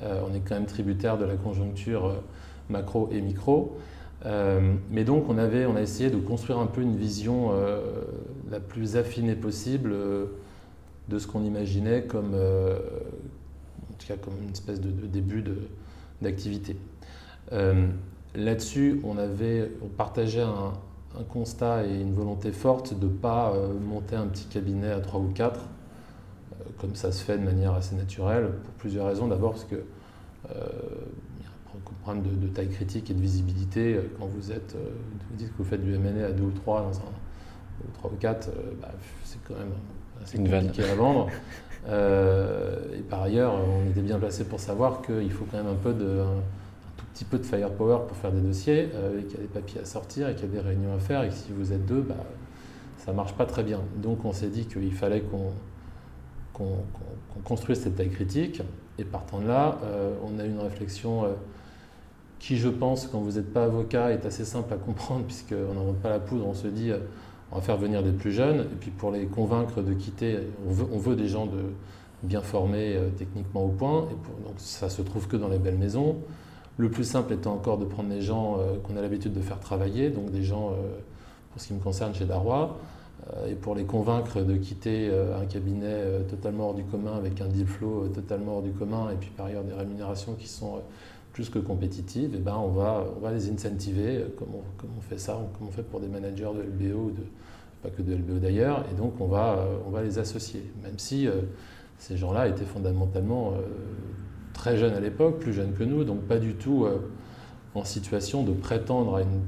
[0.00, 2.22] on est quand même tributaire de la conjoncture
[2.70, 3.76] macro et micro.
[4.90, 7.52] mais donc, on, avait, on a essayé de construire un peu une vision
[8.50, 9.94] la plus affinée possible
[11.08, 12.78] de ce qu'on imaginait comme, euh,
[13.90, 15.44] en tout cas comme une espèce de, début
[16.20, 16.76] d'activité.
[17.52, 17.88] Euh,
[18.34, 20.72] là-dessus, on, avait, on partageait un,
[21.28, 25.20] constat et une volonté forte de ne pas euh, monter un petit cabinet à trois
[25.20, 25.60] ou quatre,
[26.78, 29.28] comme ça se fait de manière assez naturelle, pour plusieurs raisons.
[29.28, 29.82] D'abord parce que
[30.48, 33.98] il y a un problème de, taille critique et de visibilité.
[34.18, 36.98] Quand vous êtes, vous dites que vous faites du M&A à deux ou trois dans
[36.98, 37.12] un,
[37.84, 38.90] ou trois ou quatre, bah,
[39.24, 39.72] c'est quand même
[40.24, 41.28] c'est compliqué à vendre.
[41.88, 45.82] Euh, et par ailleurs, on était bien placé pour savoir qu'il faut quand même un,
[45.82, 46.40] peu de, un,
[46.96, 49.52] tout petit peu de firepower pour faire des dossiers, euh, et qu'il y a des
[49.52, 51.72] papiers à sortir, et qu'il y a des réunions à faire, et que si vous
[51.72, 52.14] êtes deux, bah,
[52.98, 53.80] ça ne marche pas très bien.
[53.96, 55.52] Donc on s'est dit qu'il fallait qu'on
[57.44, 58.62] construise cette taille critique,
[58.98, 61.24] et partant de là, euh, on a une réflexion
[62.38, 65.98] qui, je pense, quand vous n'êtes pas avocat, est assez simple à comprendre, puisqu'on n'invente
[65.98, 66.92] pas la poudre, on se dit
[67.52, 70.98] on va faire venir des plus jeunes, et puis pour les convaincre de quitter, on
[70.98, 71.62] veut, des gens de
[72.22, 75.76] bien formés euh, techniquement au point, et donc ça se trouve que dans les belles
[75.76, 76.16] maisons.
[76.78, 79.60] Le plus simple étant encore de prendre des gens euh, qu'on a l'habitude de faire
[79.60, 80.98] travailler, donc des gens, euh,
[81.50, 82.78] pour ce qui me concerne, chez Darrois,
[83.46, 87.66] et pour les convaincre de quitter un cabinet totalement hors du commun, avec un deal
[87.66, 90.82] flow totalement hors du commun, et puis par ailleurs des rémunérations qui sont
[91.32, 95.40] plus que compétitives, et ben on, va, on va les incentiver, comme on, fait ça,
[95.56, 97.22] comme on fait pour des managers de LBO de,
[97.82, 100.98] pas que de LBO d'ailleurs, et donc on va, euh, on va les associer, même
[100.98, 101.42] si euh,
[101.98, 103.62] ces gens-là étaient fondamentalement euh,
[104.52, 106.86] très jeunes à l'époque, plus jeunes que nous, donc pas du tout
[107.74, 109.40] en situation de prétendre à une,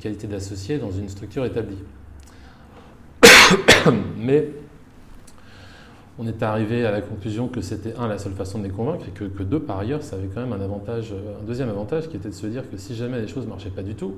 [0.00, 1.78] qualité d'associé dans une structure établie.
[4.18, 4.48] Mais
[6.18, 9.06] on est arrivé à la conclusion que c'était un la seule façon de les convaincre
[9.08, 12.16] et que, deux par ailleurs ça avait quand même un avantage, un deuxième avantage qui
[12.16, 14.16] était de se dire que si jamais les choses ne marchaient pas du tout,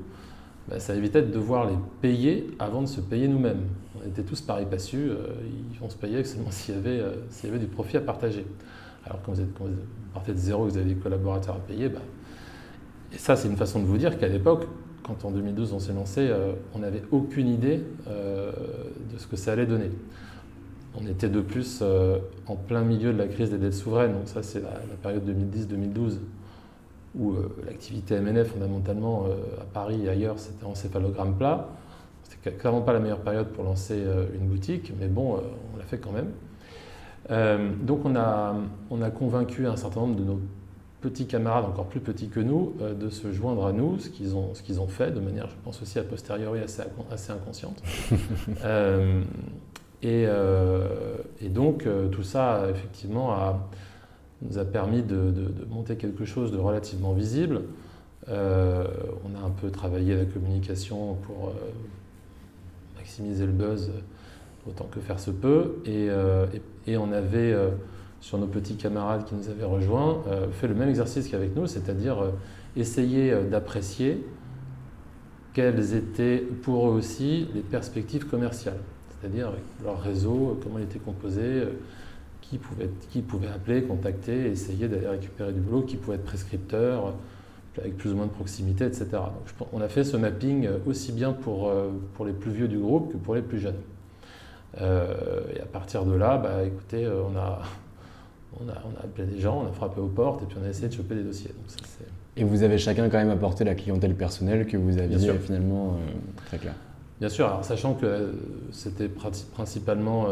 [0.69, 3.63] bah, ça évitait de devoir les payer avant de se payer nous-mêmes.
[3.97, 5.27] On était tous pari passus, euh,
[5.81, 8.47] vont se payer seulement s'il y, avait, euh, y avait du profit à partager.
[9.05, 9.49] Alors quand vous, êtes,
[10.15, 12.01] partez de zéro, vous avez des collaborateurs à payer, bah,
[13.13, 14.67] et ça c'est une façon de vous dire qu'à l'époque,
[15.05, 19.53] quand en 2012 on s'est lancé, euh, on n'avait aucune idée de ce que ça
[19.53, 19.90] allait donner.
[21.01, 21.83] On était de plus
[22.47, 24.71] en plein milieu de la crise des dettes souveraines, donc ça c'est la,
[25.03, 26.19] période 2010-2012
[27.17, 31.69] où euh, l'activité MNF, fondamentalement, euh, à Paris et ailleurs, c'était en céphalogramme plat.
[32.23, 35.40] C'était clairement pas la meilleure période pour lancer euh, une boutique, mais bon,
[35.73, 36.31] on l'a fait quand même.
[37.83, 38.55] donc on a,
[38.90, 40.40] on a convaincu un certain nombre de nos
[41.09, 44.55] petits camarades, encore plus petits que nous, de se joindre à nous, ce qu'ils ont,
[44.55, 47.83] ce qu'ils ont fait, de manière, je pense aussi a posteriori, assez, assez inconsciente.
[50.03, 50.27] et,
[51.40, 53.69] et, donc tout ça, effectivement, a
[54.45, 55.33] nous a permis de,
[55.69, 57.62] monter quelque chose de relativement visible.
[58.29, 58.87] Euh,
[59.25, 61.53] on a un peu travaillé la communication pour euh,
[62.97, 63.90] maximiser le buzz
[64.67, 65.77] autant que faire se peut.
[65.85, 66.47] Et, euh,
[66.88, 67.55] on avait,
[68.25, 72.17] sur nos petits camarades qui nous avaient rejoints, fait le même exercice qu'avec nous, c'est-à-dire
[72.75, 74.25] essayer d'apprécier
[75.53, 79.53] quelles étaient pour eux aussi les perspectives commerciales, c'est-à-dire
[79.85, 81.65] leur réseau, comment il était composé
[82.41, 87.13] qui pouvait, qui pouvait appeler, contacter, essayer d'aller récupérer du boulot, qui pouvait être prescripteur,
[87.79, 89.07] avec plus ou moins de proximité, etc.
[89.13, 92.79] Donc, on a fait ce mapping aussi bien pour, euh, pour les plus vieux du
[92.79, 93.81] groupe que pour les plus jeunes.
[94.81, 97.63] Euh, et à partir de là, bah, écoutez, euh, on a,
[98.61, 100.64] on, a, on a appelé des gens, on a frappé aux portes et puis on
[100.64, 101.51] a essayé de choper des dossiers.
[102.37, 105.97] et vous avez chacun quand même apporté la clientèle personnelle que vous aviez finalement
[106.47, 106.75] très clair
[107.21, 108.35] Bien sûr, alors sachant que
[108.73, 110.27] c'était principalement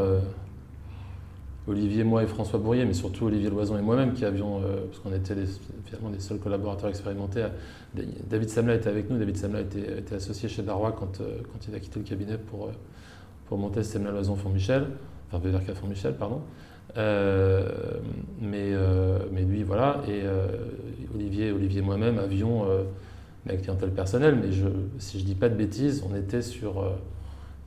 [1.68, 5.12] Olivier, moi et François Bourrier, mais surtout Olivier Loison et moi-même qui avions, parce qu'on
[5.12, 5.46] était les,
[5.85, 7.46] finalement les seuls collaborateurs expérimentés.
[8.28, 11.74] David Samla était avec nous, David Samla était, était associé chez Darrois quand, quand il
[11.74, 12.70] a quitté le cabinet pour,
[13.46, 14.88] pour monter Semla Loison Font-Michel,
[15.30, 16.40] enfin VRK Font-Michel, pardon.
[16.96, 17.64] Euh,
[18.40, 20.02] mais, euh, mais lui, voilà.
[20.07, 20.46] Et euh,
[21.14, 22.66] Olivier, Olivier et moi-même avions
[23.46, 26.85] la clientèle personnelle, mais je, si je ne dis pas de bêtises, on était sur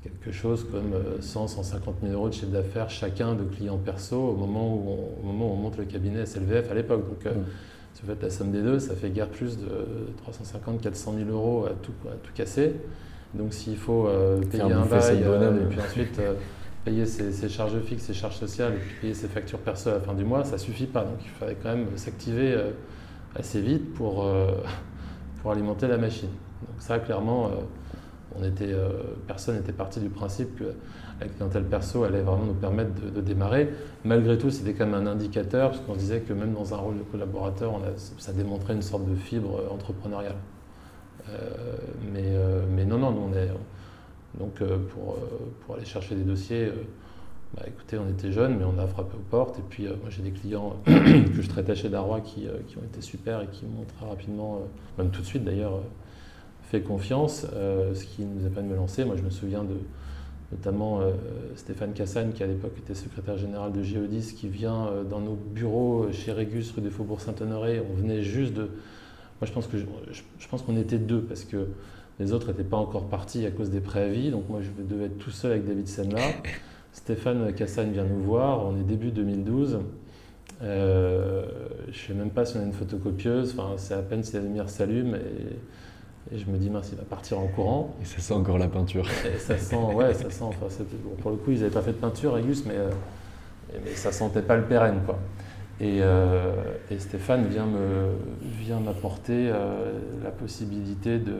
[0.02, 4.36] quelque chose comme 100, 150 000 euros de chiffre d'affaires chacun de clients perso au
[4.36, 7.08] moment où on, au moment où on monte le cabinet SLVF à l'époque.
[7.10, 7.38] Donc, mmh.
[7.94, 9.68] si vous faites la somme des deux, ça fait guère plus de
[10.18, 12.74] 350, 400 000 euros à tout, à tout casser.
[13.34, 14.08] Donc, s'il faut
[14.50, 16.22] payer un bail et puis ensuite
[16.86, 20.00] payer ses, charges fixes, ses charges sociales et puis payer ses factures perso à la
[20.00, 21.04] fin du mois, ça suffit pas.
[21.04, 22.72] Donc il fallait quand même s'activer euh,
[23.36, 24.52] assez vite pour, euh,
[25.42, 26.30] pour alimenter la machine.
[26.62, 27.50] Donc ça, clairement, euh,
[28.40, 28.76] on était,
[29.28, 30.66] personne n'était parti du principe que
[31.22, 33.70] la clientèle perso allait vraiment nous permettre de, démarrer.
[34.04, 36.98] Malgré tout, c'était quand même un indicateur, parce qu'on disait que même dans un rôle
[36.98, 37.80] de collaborateur,
[38.18, 40.36] ça démontrait une sorte de fibre entrepreneuriale.
[42.12, 42.38] mais,
[42.70, 43.52] mais non, non, nous, on est
[44.40, 46.74] donc euh, pour, euh, pour, aller chercher des dossiers, euh,
[47.56, 49.60] bah, écoutez, on était jeunes, mais on a frappé aux portes.
[49.60, 53.02] Et puis moi j'ai des clients que je traitais chez Darrois qui, qui, ont été
[53.02, 54.62] super et qui m'ont très rapidement,
[54.98, 55.80] même tout de suite d'ailleurs,
[56.64, 59.06] fait confiance, ce qui nous a permis de me lancer.
[59.06, 59.76] Moi je me souviens de
[60.52, 61.02] notamment
[61.56, 66.08] Stéphane Cassagne, qui à l'époque était secrétaire général de Géodis, qui vient dans nos bureaux
[66.12, 67.82] chez Régus, rue des Faubourg Saint-Honoré.
[67.90, 68.64] On venait juste de.
[68.64, 71.68] Moi je pense que je pense qu'on était deux parce que
[72.20, 75.18] les autres n'étaient pas encore partis à cause des préavis, donc moi je devais être
[75.18, 76.22] tout seul avec David Senla.
[76.94, 79.80] Stéphane Cassagne vient nous voir, on est début 2012.
[80.64, 81.46] Euh,
[81.88, 84.34] je ne sais même pas si on a une photocopieuse, enfin, c'est à peine si
[84.34, 85.58] la lumière s'allume et,
[86.36, 87.96] je me dis mince, il va partir en courant.
[88.02, 89.08] Et ça sent encore la peinture.
[89.32, 90.44] Et ça sent, ouais, ça sent.
[90.44, 90.66] Enfin,
[91.22, 92.90] pour le coup, ils n'avaient pas fait de peinture, Régus, mais, euh,
[93.84, 95.20] mais ça sentait pas le pérenne, quoi.
[95.80, 96.56] Et, euh,
[96.90, 99.52] et Stéphane vient m'apporter
[100.24, 101.36] la possibilité de,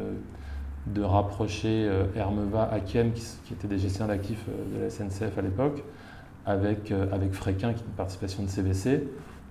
[0.88, 5.38] de rapprocher euh, Hermeva, Akiem, qui, qui étaient des gestionnaires d'actifs euh, de la SNCF
[5.38, 5.84] à l'époque,
[6.46, 9.08] avec, euh, avec Fréquin, qui est une participation de CVC,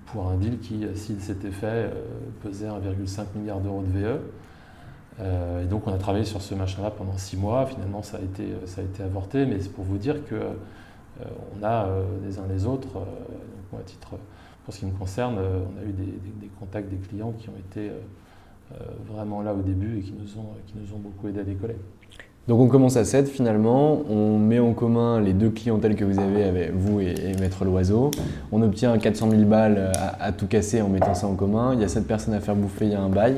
[0.07, 1.91] pour un deal qui, s'il s'était fait,
[2.43, 4.21] pesait 1,5 milliard d'euros de VE.
[5.63, 7.67] et donc on a travaillé sur ce machin-là pendant six mois.
[7.67, 10.37] Finalement, ça a été, ça a été avorté, mais c'est pour vous dire que
[11.19, 11.89] on a
[12.23, 12.99] les uns les autres,
[13.77, 14.11] à titre,
[14.65, 17.91] pour ce qui me concerne, on a eu des, contacts des clients qui ont été
[19.09, 21.77] vraiment là au début et qui nous ont, qui nous ont beaucoup aidé à décoller.
[22.47, 26.19] Donc on commence à 7 finalement, on met en commun les deux clientèles que vous
[26.19, 28.11] avez avec vous et, Maître Loiseau,
[28.53, 31.85] on obtient 400 000 balles à, tout casser en mettant ça en commun, il y
[31.85, 33.37] a 7 personnes à faire bouffer, il y a un bail,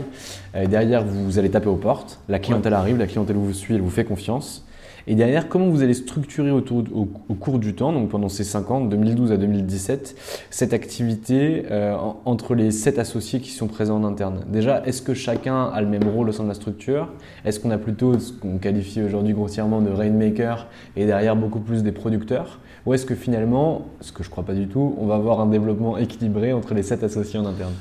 [0.57, 3.81] et derrière vous, allez taper aux portes, la clientèle arrive, la clientèle vous suit, elle
[3.81, 4.66] vous fait confiance,
[5.09, 8.71] et derrière, comment vous allez structurer autour, au, cours du temps, donc pendant ces 5
[8.73, 10.17] ans, de 2012 à 2017,
[10.51, 14.45] cette activité euh, entre les 7 associés qui sont présents en interne?
[14.49, 17.09] Déjà, est-ce que chacun a le même rôle au sein de la structure?
[17.45, 20.67] Est-ce qu'on a plutôt ce qu'on qualifie aujourd'hui grossièrement de rainmaker
[20.97, 22.59] et derrière beaucoup plus des producteurs?
[22.85, 25.41] Ou est-ce que finalement, ce que je ne crois pas du tout, on va avoir
[25.41, 27.75] un développement équilibré entre les 7 associés en interne?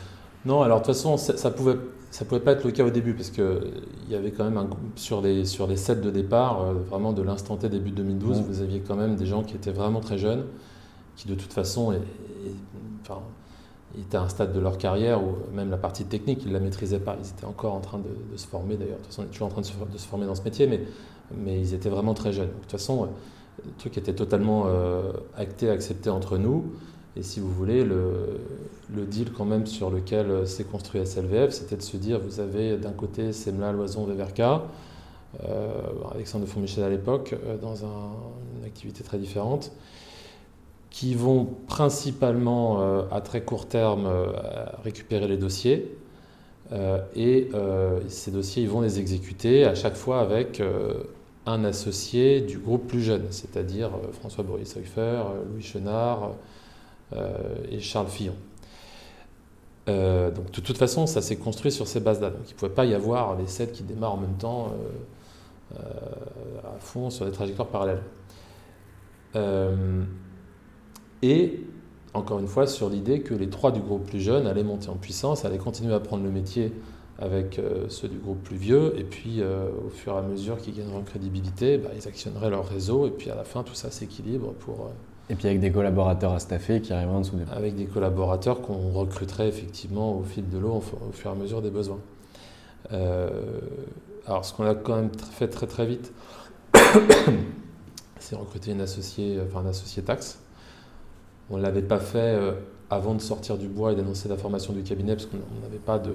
[0.45, 1.75] Non, alors de toute façon, ça pouvait
[2.15, 3.43] ça ne pouvait pas être le cas au début parce qu'il
[4.07, 7.21] y avait quand même un, sur, les, sur les sets de départ, euh, vraiment de
[7.21, 10.45] l'instant T début 2012, vous aviez quand même des gens qui étaient vraiment très jeunes,
[11.17, 11.93] qui de toute façon
[13.99, 16.61] étaient à un stade de leur carrière où même la partie technique, ils ne la
[16.61, 17.17] maîtrisaient pas.
[17.21, 18.95] Ils étaient encore en train de, se former d'ailleurs.
[18.95, 20.83] De toute façon, on est toujours en train de se, former dans ce métier, mais,
[21.35, 22.47] mais ils étaient vraiment très jeunes.
[22.47, 23.09] de toute façon,
[23.61, 26.63] le truc était totalement euh, acté, accepté entre nous.
[27.17, 31.77] Et si vous voulez, le, deal quand même sur lequel euh, s'est construit SLVF, c'était
[31.77, 34.63] de se dire, vous avez d'un côté Semla, Loison, Veverka,
[35.47, 35.69] euh,
[36.13, 39.71] Alexandre de Fourmichel à l'époque, euh, dans une activité très différente,
[40.89, 44.09] qui vont principalement à très court terme
[44.81, 45.93] récupérer les dossiers.
[47.17, 47.49] et
[48.07, 50.63] ces dossiers, ils vont les exécuter à chaque fois avec
[51.45, 56.29] un associé du groupe plus jeune, c'est-à-dire François Boris Seufer, Louis Chenard, euh,
[57.13, 58.35] et Charles Fillon.
[59.87, 62.29] Euh, donc de toute façon, ça s'est construit sur ces bases-là.
[62.29, 64.73] Donc il ne pouvait pas y avoir les sept qui démarrent en même temps
[65.77, 65.79] euh,
[66.63, 68.01] à fond sur des trajectoires parallèles.
[71.21, 71.59] et
[72.13, 74.95] encore une fois sur l'idée que les trois du groupe plus jeune allaient monter en
[74.95, 76.71] puissance, allaient continuer à prendre le métier
[77.19, 80.99] avec ceux du groupe plus vieux, et puis au fur et à mesure qu'ils gagneront
[80.99, 84.53] en crédibilité, bah, ils actionneraient leur réseau, et puis à la fin tout ça s'équilibre
[84.53, 84.91] pour
[85.29, 88.61] et puis avec des collaborateurs à staffer qui arriveraient en dessous des Avec des collaborateurs
[88.61, 91.99] qu'on recruterait effectivement au fil de l'eau au fur et à mesure des besoins.
[92.93, 93.29] Euh,
[94.27, 96.13] alors ce qu'on a quand même fait très très vite,
[98.19, 100.39] c'est recruter une associée, enfin un associé taxe.
[101.49, 102.39] On ne l'avait pas fait
[102.89, 105.99] avant de sortir du bois et d'annoncer la formation du cabinet, parce qu'on n'avait pas
[105.99, 106.13] de,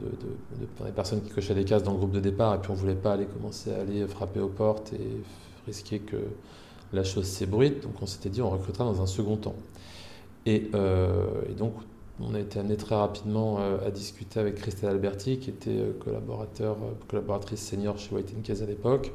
[0.00, 0.06] de,
[0.60, 2.78] de, personnes qui cochaient des cases dans le groupe de départ, et puis on ne
[2.78, 5.22] voulait pas aller commencer à aller frapper aux portes et
[5.66, 6.16] risquer que
[6.92, 7.82] la chose s'ébruite.
[7.82, 9.56] Donc on s'était dit on recrutera dans un second temps.
[10.46, 11.74] Et, euh, donc
[12.20, 15.92] on a été amené très rapidement euh, à discuter avec Christelle Alberti, qui était euh,
[15.92, 19.12] collaborateur, collaboratrice senior chez White Case à l'époque,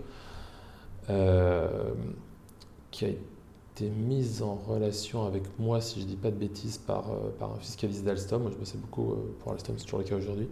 [2.91, 6.77] qui a été mise en relation avec moi, si je ne dis pas de bêtises,
[6.77, 7.05] par,
[7.39, 8.43] par un fiscaliste d'Alstom.
[8.43, 10.47] Moi, je bossais beaucoup pour Alstom, c'est toujours le cas aujourd'hui,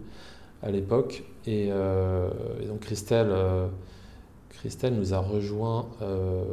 [0.62, 1.22] à l'époque.
[1.46, 3.32] Et, et, donc Christelle
[4.62, 6.44] Christelle nous a rejoint, euh,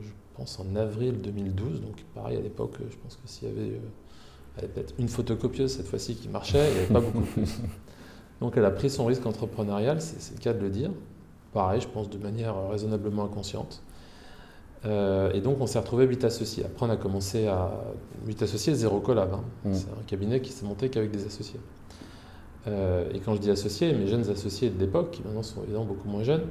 [0.00, 1.82] je pense, en avril 2012.
[1.82, 3.72] Donc, pareil, à l'époque, je pense que s'il y avait,
[4.62, 7.58] euh, peut-être une photocopieuse cette fois-ci qui marchait, il n'y avait pas beaucoup plus.
[8.40, 10.90] Donc, elle a pris son risque entrepreneurial, c'est le cas de le dire.
[11.52, 13.82] Pareil, je pense, de manière raisonnablement inconsciente.
[14.86, 16.64] Euh, et donc, on s'est retrouvé 8 associés.
[16.64, 17.70] Après, on a commencé à.
[18.26, 19.34] 8 associés, zéro collab.
[19.34, 19.44] Hein.
[19.66, 19.74] Mmh.
[19.74, 21.60] C'est un cabinet qui s'est monté qu'avec des associés.
[22.66, 26.08] et quand je dis associés, mes jeunes associés de l'époque, qui maintenant sont évidemment beaucoup
[26.08, 26.46] moins jeunes,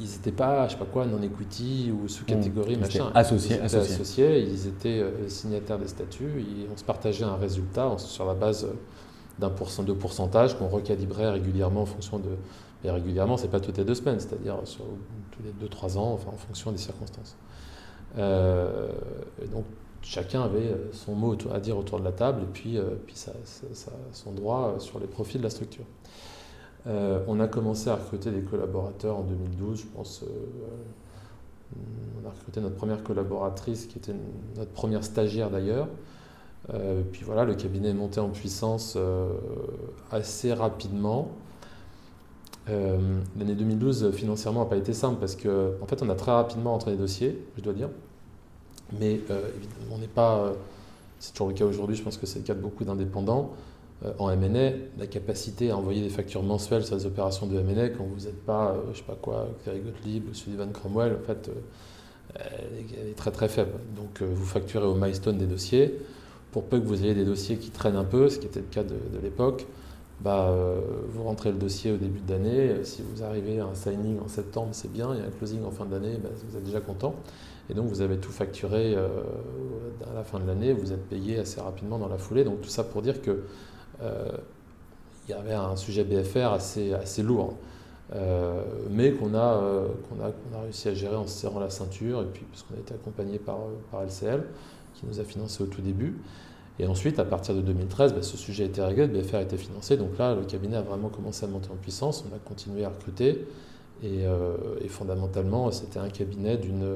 [0.00, 2.80] ils n'étaient pas, je sais pas quoi, non-equity ou sous-catégorie, mmh.
[2.80, 3.10] machin.
[3.14, 4.40] Associés, ils étaient associés.
[4.40, 6.44] Ils étaient euh, signataires des statuts.
[6.72, 8.66] on se partageait un résultat sur la base
[9.38, 12.30] d'un pourcent de pourcentage qu'on recalibrait régulièrement en fonction de.
[12.82, 14.56] Et régulièrement, c'est pas toutes les deux semaines, c'est-à-dire
[15.32, 17.36] tous les deux, trois ans, enfin, en fonction des circonstances.
[18.16, 18.88] Euh,
[19.52, 19.64] donc,
[20.00, 23.16] chacun avait son mot à dire autour de la table et puis, euh, puis
[24.12, 25.84] son droit sur les profits de la structure.
[26.86, 30.22] Euh, on a commencé à recruter des collaborateurs en 2012, je pense.
[30.22, 31.76] Euh,
[32.22, 34.14] on a recruté notre première collaboratrice, qui était
[34.56, 35.88] notre première stagiaire d'ailleurs.
[36.72, 38.96] Euh, puis voilà, le cabinet est monté en puissance
[40.10, 41.30] assez rapidement.
[42.68, 46.70] L'année 2012, financièrement, n'a pas été simple parce qu'en en fait, on a très rapidement
[46.70, 47.88] rentré les dossiers, je dois dire.
[49.00, 49.20] Mais
[49.90, 50.52] on n'est pas.
[51.18, 53.54] c'est toujours le cas aujourd'hui, je pense que c'est le cas de beaucoup d'indépendants.
[54.04, 57.90] Euh, en M&A, la capacité à envoyer des factures mensuelles sur les opérations de M&A
[57.90, 61.26] quand vous n'êtes pas, euh, je sais pas quoi, Gary Gottlieb ou Sullivan Cromwell, en
[61.26, 62.42] fait, euh,
[62.98, 63.72] elle est très très faible.
[63.96, 65.98] Donc vous facturez au milestone des dossiers.
[66.52, 68.66] Pour peu que vous ayez des dossiers qui traînent un peu, ce qui était le
[68.66, 69.66] cas de, l'époque,
[70.20, 70.54] bah,
[71.08, 72.84] vous rentrez le dossier au début de l'année.
[72.84, 75.10] Si vous arrivez à un signing en septembre, c'est bien.
[75.10, 77.16] A un closing en fin d'année, bah, vous êtes déjà content.
[77.68, 80.72] Et donc vous avez tout facturé à la fin de l'année.
[80.72, 82.44] Vous êtes payé assez rapidement dans la foulée.
[82.44, 83.42] Donc tout ça pour dire que
[84.02, 87.54] il y avait un sujet BFR assez, assez lourd,
[88.14, 91.60] euh, mais qu'on a, euh, qu'on a, qu'on a, réussi à gérer en se serrant
[91.60, 93.58] la ceinture, et puis parce a été accompagné par,
[93.90, 94.42] par LCL,
[94.94, 96.18] qui nous a financé au tout début.
[96.80, 99.42] Et ensuite, à partir de 2013, bah, ce sujet a été réglé, le BFR a
[99.42, 99.96] été financé.
[99.96, 102.24] Donc là, le cabinet a vraiment commencé à monter en puissance.
[102.30, 103.46] On a continué à recruter.
[104.02, 104.24] Et
[104.88, 106.86] fondamentalement, c'était un cabinet d'une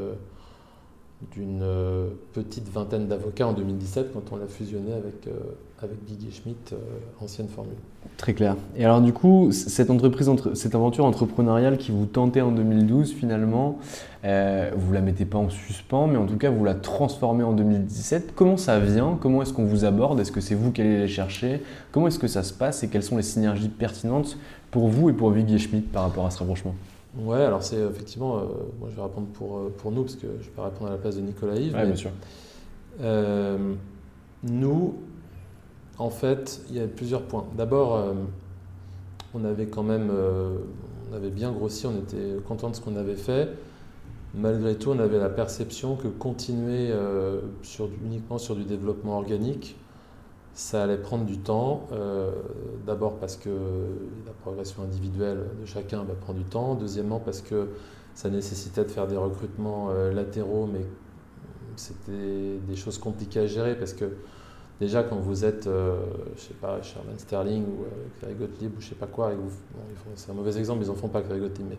[1.32, 5.32] d'une euh, petite vingtaine d'avocats en 2017 quand on l'a fusionné avec, euh,
[5.80, 6.76] avec Guy Schmidt, euh,
[7.20, 7.74] ancienne formule.
[8.16, 8.56] Très clair.
[8.76, 13.78] Et alors du coup, cette entreprise, cette aventure entrepreneuriale qui vous tentait en 2012, finalement,
[14.22, 18.34] vous la mettez pas en suspens, mais en tout cas vous la transformez en 2017.
[18.34, 19.18] Comment ça vient?
[19.20, 20.20] Comment est-ce qu'on vous aborde?
[20.20, 21.62] Est-ce que c'est vous qui allez les chercher?
[21.92, 22.82] Comment est-ce que ça se passe?
[22.82, 24.38] Et quelles sont les synergies pertinentes
[24.70, 26.74] pour vous et pour Guy Schmidt par rapport à ce rapprochement?
[27.16, 28.40] Ouais, alors c'est effectivement, euh,
[28.80, 30.94] moi je vais répondre pour, euh, pour nous, parce que je vais pas répondre à
[30.94, 31.74] la place de Nicolas Yves.
[31.78, 32.10] Oui, bien sûr.
[33.00, 33.74] Euh,
[34.42, 34.94] nous,
[35.98, 37.46] en fait, il y a plusieurs points.
[37.56, 38.04] D'abord,
[39.32, 40.10] on avait quand même,
[41.10, 43.48] on avait bien grossi, on était content de ce qu'on avait fait.
[44.34, 46.92] Malgré tout, on avait la perception que continuer
[47.62, 49.76] sur, uniquement sur du développement organique,
[50.54, 52.30] ça allait prendre du temps, euh,
[52.86, 53.50] d'abord parce que
[54.24, 57.70] la progression individuelle de chacun va prendre du temps, deuxièmement parce que
[58.14, 60.86] ça nécessitait de faire des recrutements euh, latéraux, mais
[61.74, 64.04] c'était des choses compliquées à gérer parce que
[64.80, 65.98] déjà quand vous êtes, euh,
[66.36, 67.84] je sais pas, Sherman Sterling ou
[68.20, 69.32] Craig Gottlieb ou je sais pas quoi,
[70.14, 71.78] c'est un mauvais exemple, ils en font pas Craig Gottlieb, mais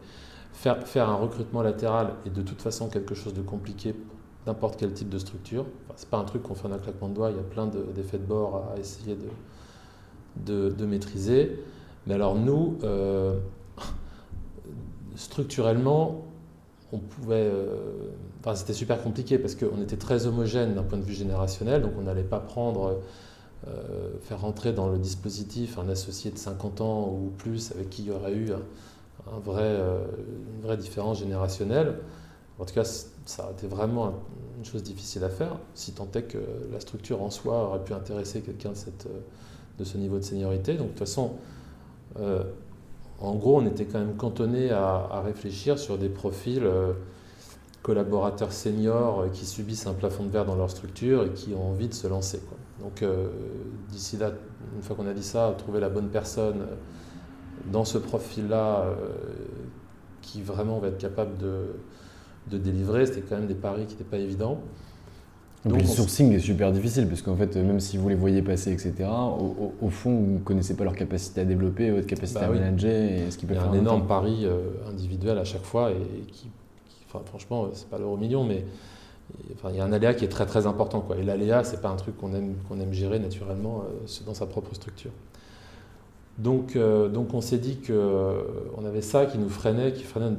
[0.51, 3.95] faire, faire un recrutement latéral est de toute façon quelque chose de compliqué
[4.48, 5.66] n'importe quel type de structure.
[5.86, 7.43] Enfin, c'est pas un truc qu'on fait en un claquement de doigts, il y a
[7.43, 9.18] plein d'effets de, bord à essayer
[10.38, 11.60] de, maîtriser.
[12.08, 13.39] Mais alors nous, euh,
[15.16, 16.26] structurellement,
[16.91, 17.50] on pouvait...
[17.52, 21.82] Euh, enfin, c'était super compliqué parce qu'on était très homogène d'un point de vue générationnel,
[21.82, 23.00] donc on n'allait pas prendre...
[23.68, 28.04] Euh, faire rentrer dans le dispositif un associé de 50 ans ou plus avec qui
[28.04, 31.96] il y aurait eu une vraie différence générationnelle.
[32.60, 32.84] En tout cas,
[33.26, 34.13] ça a été vraiment
[34.57, 36.38] une chose difficile à faire, si tant est que
[36.71, 39.07] la structure en soi aurait pu intéresser quelqu'un de, cette,
[39.80, 40.76] de ce niveau de seniorité.
[40.76, 41.34] Donc de toute façon,
[42.19, 42.43] euh,
[43.19, 46.67] en gros, on était quand même cantonné à, réfléchir sur des profils
[47.82, 51.88] collaborateurs seniors qui subissent un plafond de verre dans leur structure et qui ont envie
[51.88, 52.41] de se lancer.
[52.82, 53.03] Donc
[53.89, 54.32] d'ici là,
[54.76, 56.65] une fois qu'on a dit ça, trouver la bonne personne
[57.71, 58.86] dans ce profil-là
[60.21, 61.67] qui vraiment va être capable de,
[62.50, 64.60] de délivrer, c'était quand même des paris qui n'étaient pas évidents.
[65.66, 68.72] Donc, le sourcing est super difficile parce qu'en fait, même si vous les voyez passer,
[68.72, 72.50] etc., au, fond, vous ne connaissez pas leur capacité à développer, votre capacité bah à
[72.50, 73.66] manager et ce peuvent faire.
[73.72, 76.52] Il y a un énorme pari euh, individuel à chaque fois et qui,
[77.08, 78.64] enfin, franchement, c'est pas l'euro million, mais
[79.56, 81.02] enfin, il y a un aléa qui est très très important.
[81.02, 81.18] Quoi.
[81.18, 84.46] Et l'aléa, c'est pas un truc qu'on aime, qu'on aime gérer naturellement euh, dans sa
[84.46, 85.12] propre structure.
[86.38, 90.36] Donc, euh, donc on s'est dit qu'on avait ça qui nous freinait, qui, freinait,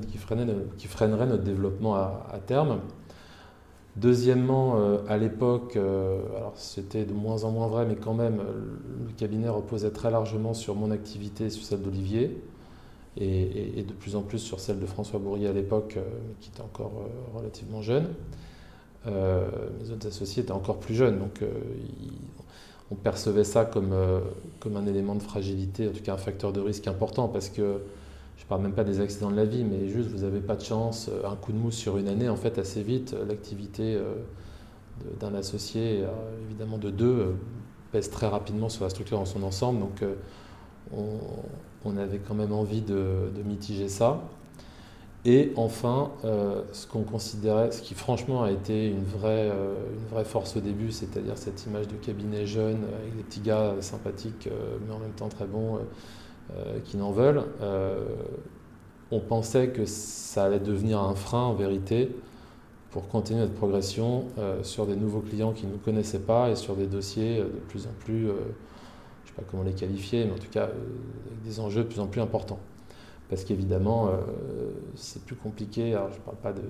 [0.76, 2.80] qui, freinerait notre développement à, terme.
[3.96, 8.42] Deuxièmement, euh, à l'époque, euh, alors c'était de moins en moins vrai, mais quand même,
[9.06, 12.42] le cabinet reposait très largement sur mon activité, sur celle d'Olivier,
[13.18, 16.02] et, de plus en plus sur celle de François Bourrier à l'époque, euh,
[16.40, 16.92] qui était encore
[17.34, 18.08] relativement jeune.
[19.06, 21.40] mes autres associés étaient encore plus jeunes, donc
[22.90, 23.94] on percevait ça comme,
[24.60, 27.80] comme un élément de fragilité, en tout cas un facteur de risque important, parce que
[28.36, 30.56] je ne parle même pas des accidents de la vie, mais juste vous n'avez pas
[30.56, 33.24] de chance, euh, un coup de mousse sur une année, en fait, assez vite, euh,
[33.24, 34.14] l'activité euh,
[35.20, 36.04] d'un associé,
[36.46, 37.34] évidemment de deux,
[37.92, 39.80] pèse très rapidement sur la structure dans son ensemble.
[39.80, 40.02] Donc,
[41.84, 44.22] on, avait quand même envie de, mitiger ça.
[45.28, 50.56] Et enfin, ce qu'on considérait, ce qui franchement a été une vraie, une vraie force
[50.56, 54.48] au début, c'est-à-dire cette image de cabinet jeune avec des petits gars sympathiques
[54.86, 55.80] mais en même temps très bons
[56.54, 58.04] euh, qui n'en veulent, euh,
[59.10, 62.14] on pensait que ça allait devenir un frein en vérité
[62.92, 66.54] pour continuer notre progression euh, sur des nouveaux clients qui ne nous connaissaient pas et
[66.54, 68.36] sur des dossiers de plus en plus, je ne
[69.26, 72.06] sais pas comment les qualifier, mais en tout cas avec des enjeux de plus en
[72.06, 72.60] plus importants.
[73.28, 74.10] Parce qu'évidemment,
[74.94, 76.62] c'est plus compliqué, alors je ne parle pas de,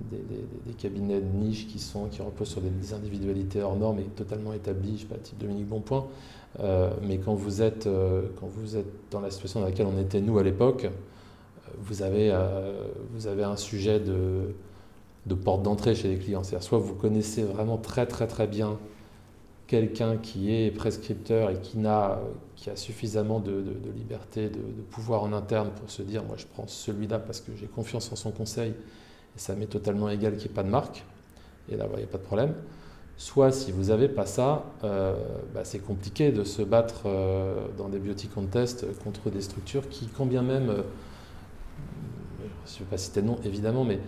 [0.00, 4.52] des, cabinets de niche qui, sont, qui reposent sur des, individualités hors normes et totalement
[4.52, 6.06] établies, je sais pas, type Dominique Bonpoint,
[6.60, 10.00] euh, mais quand vous, êtes, euh, quand vous êtes dans la situation dans laquelle on
[10.00, 10.90] était nous à l'époque, euh,
[11.78, 12.36] vous, avez,
[13.12, 14.54] vous avez un sujet de,
[15.26, 16.42] de porte d'entrée chez les clients.
[16.42, 18.78] C'est-à-dire soit vous connaissez vraiment très très très bien
[19.66, 22.20] quelqu'un qui est prescripteur et qui, a,
[22.56, 23.64] qui a suffisamment de,
[23.96, 24.60] liberté, de,
[24.90, 28.16] pouvoir en interne pour se dire moi je prends celui-là parce que j'ai confiance en
[28.16, 31.04] son conseil et ça m'est totalement égal qu'il n'y ait pas de marque.
[31.70, 32.54] Et là, il n'y a pas de problème.
[33.16, 35.14] Soit si vous n'avez pas ça, euh,
[35.54, 40.08] bah, c'est compliqué de se battre euh, dans des beauty contests contre des structures qui,
[40.08, 40.82] quand bien même, euh,
[42.66, 43.98] je ne vais pas citer de nom évidemment, mais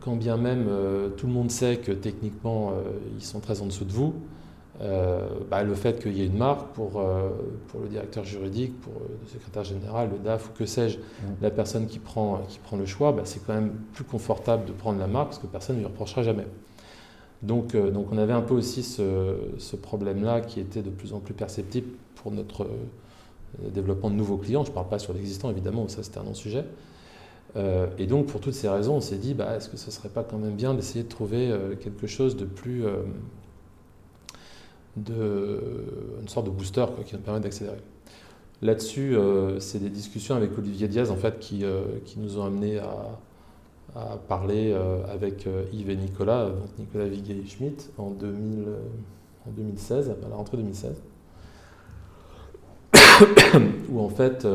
[0.00, 0.68] quand bien même
[1.16, 2.74] tout le monde sait que techniquement
[3.16, 4.14] ils sont très en dessous de vous,
[5.50, 7.02] bah, le fait qu'il y ait une marque pour,
[7.68, 11.02] pour le directeur juridique, pour le secrétaire général, le DAF ou que sais-je, mmh.
[11.40, 14.72] la personne qui prend, qui prend le choix, bah, c'est quand même plus confortable de
[14.72, 16.46] prendre la marque parce que personne ne lui reprochera jamais.
[17.42, 21.20] Donc, euh, donc on avait un peu aussi ce, problème-là qui était de plus en
[21.20, 24.64] plus perceptible pour notre euh, développement de nouveaux clients.
[24.64, 26.64] Je ne parle pas sur l'existant, évidemment, ça c'était un non-sujet.
[27.56, 29.90] Euh, et donc pour toutes ces raisons, on s'est dit, bah, est-ce que ce ne
[29.90, 32.84] serait pas quand même bien d'essayer de trouver quelque chose de plus...
[34.96, 35.60] de,
[36.20, 37.80] une sorte de booster qui nous permet d'accélérer.
[38.60, 39.16] Là-dessus,
[39.58, 41.64] c'est des discussions avec Olivier Diaz en fait, qui,
[42.04, 48.10] qui nous ont amenés à, parler euh, avec euh, Yves et Nicolas, Nicolas Viguet-Schmitt, en,
[48.10, 48.64] 2000,
[49.46, 51.02] en 2016, à la rentrée 2016,
[53.90, 54.46] où en fait,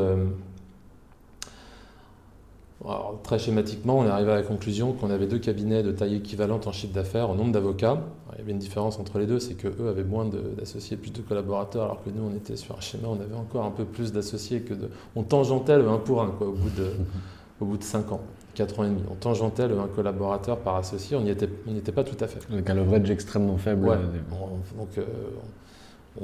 [3.22, 6.66] très schématiquement, on est arrivé à la conclusion qu'on avait deux cabinets de taille équivalente
[6.66, 8.00] en chiffre d'affaires, en nombre d'avocats.
[8.34, 10.26] Il y avait une différence entre les deux, c'est qu'eux avaient moins
[10.56, 13.64] d'associés, plus de collaborateurs, alors que nous, on était sur un schéma, on avait encore
[13.64, 14.90] un peu plus d'associés que de...
[15.16, 16.92] On tangentait le 1 pour 1, quoi, au bout de,
[17.60, 18.20] au bout de 5 ans.
[18.54, 19.02] 4 ans et demi.
[19.10, 22.40] On tangentait un collaborateur par associé, on n'y était, était, pas tout à fait.
[22.52, 23.88] Avec un leverage extrêmement faible.
[23.88, 23.96] Euh,
[24.76, 25.04] donc, euh,
[25.40, 25.46] on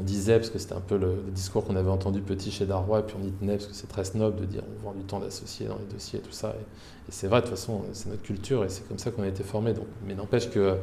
[0.02, 3.02] disait, parce que c'était un peu le, discours qu'on avait entendu petit chez Darrois, et
[3.02, 5.20] puis on y tenait, parce que c'est très snob de dire on vend du temps
[5.20, 6.54] d'associés dans les dossiers et tout ça.
[6.58, 6.64] Et,
[7.10, 9.42] c'est vrai, de toute façon, c'est notre culture et c'est comme ça qu'on a été
[9.42, 9.74] formé.
[10.06, 10.74] Mais n'empêche que euh,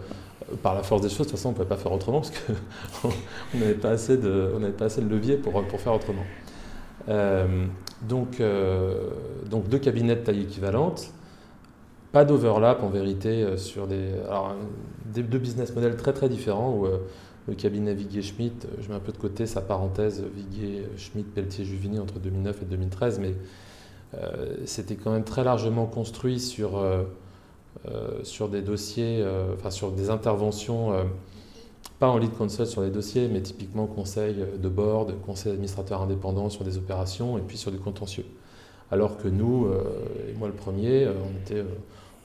[0.62, 2.32] par la force des choses, de toute façon, on ne pouvait pas faire autrement, parce
[2.32, 3.10] qu'on
[3.58, 6.24] n'avait pas, assez de, pas assez de levier pour, pour faire autrement.
[8.08, 8.42] donc,
[9.50, 11.12] donc, deux cabinets de taille équivalente
[12.12, 14.56] pas d'overlap en vérité euh, sur des, alors,
[15.06, 16.98] deux business models très très différents où euh,
[17.48, 22.20] le cabinet Viguier-Schmitt, euh, je mets un peu de côté sa parenthèse Viguier-Schmitt, Pelletier-Juvigny entre
[22.20, 23.36] 2009 et 2013, mais
[24.66, 26.84] c'était quand même très largement construit sur,
[28.24, 30.92] sur des dossiers, enfin sur des interventions,
[31.98, 36.50] pas en lead consult sur les dossiers, mais typiquement conseil de board, conseil administrateur indépendant
[36.50, 38.26] sur des opérations et puis sur du contentieux.
[38.92, 39.70] Alors que nous,
[40.28, 41.64] et moi le premier, on, était,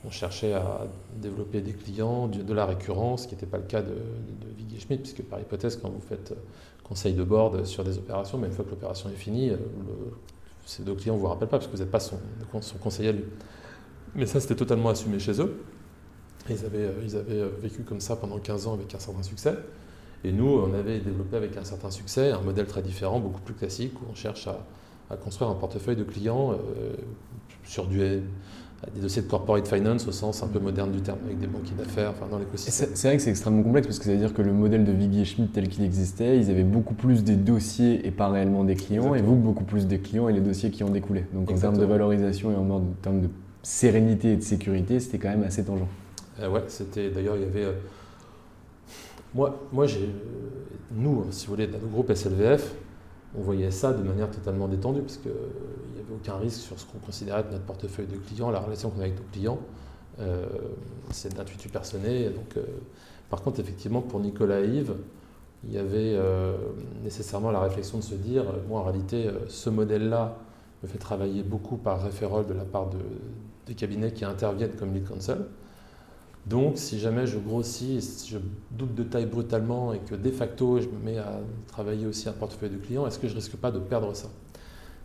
[0.05, 3.81] on cherchait à développer des clients, de, la récurrence, ce qui n'était pas le cas
[3.81, 6.33] de, de Schmidt, puisque par hypothèse, quand vous faites
[6.83, 9.51] conseil de board sur des opérations, mais une fois que l'opération est finie,
[10.65, 12.19] ces deux clients ne vous rappellent pas, parce que vous n'êtes pas son,
[12.81, 13.23] conseiller à lui.
[14.15, 15.63] Mais ça, c'était totalement assumé chez eux.
[16.49, 19.55] Ils avaient, ils avaient vécu comme ça pendant 15 ans avec un certain succès.
[20.23, 23.53] Et nous, on avait développé avec un certain succès un modèle très différent, beaucoup plus
[23.53, 26.95] classique, où on cherche à, construire un portefeuille de clients euh,
[27.63, 28.21] sur du,
[28.93, 31.75] des dossiers de corporate finance au sens un peu moderne du terme, avec des banquiers
[31.75, 32.89] d'affaires enfin, dans l'écosystème.
[32.93, 34.91] C'est vrai que c'est extrêmement complexe parce que ça veut dire que le modèle de
[34.91, 38.63] Viggy et Schmidt tel qu'il existait, ils avaient beaucoup plus des dossiers et pas réellement
[38.63, 41.25] des clients, et vous beaucoup plus des clients et les dossiers qui ont découlé.
[41.33, 43.29] Donc en termes de valorisation et en termes de
[43.63, 45.87] sérénité et de sécurité, c'était quand même assez tangent.
[46.39, 47.65] Euh, ouais, c'était d'ailleurs, il y avait.
[47.65, 47.73] Euh,
[49.33, 50.09] moi, moi j'ai,
[50.95, 52.73] nous, si vous voulez, dans le groupe SLVF,
[53.37, 55.29] on voyait ça de manière totalement détendue, parce avait
[56.13, 59.03] aucun risque sur ce qu'on considérait être notre portefeuille de clients, la relation qu'on a
[59.03, 59.59] avec nos clients.
[60.19, 60.45] Euh,
[61.11, 62.29] c'est d'intuitu personné.
[62.29, 62.63] Donc, euh,
[63.29, 64.95] par contre, effectivement, pour Nicolas et Yves,
[65.63, 66.55] il y avait euh,
[67.03, 70.37] nécessairement la réflexion de se dire, moi, en réalité, ce modèle-là
[70.83, 72.99] me fait travailler beaucoup par référol de la part de,
[73.65, 75.45] des cabinets qui interviennent comme lead counsel.
[76.47, 78.37] Donc, si jamais je grossis, si je
[78.71, 82.33] double de taille brutalement et que de facto je me mets à travailler aussi un
[82.33, 84.29] portefeuille de clients, est-ce que je risque pas de perdre ça?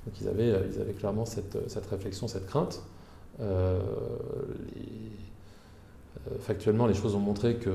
[0.06, 2.82] Donc, ils avaient, ils avaient clairement cette, cette réflexion, cette crainte.
[3.40, 3.80] Euh,
[6.30, 7.70] euh, factuellement, les choses ont montré qu'ils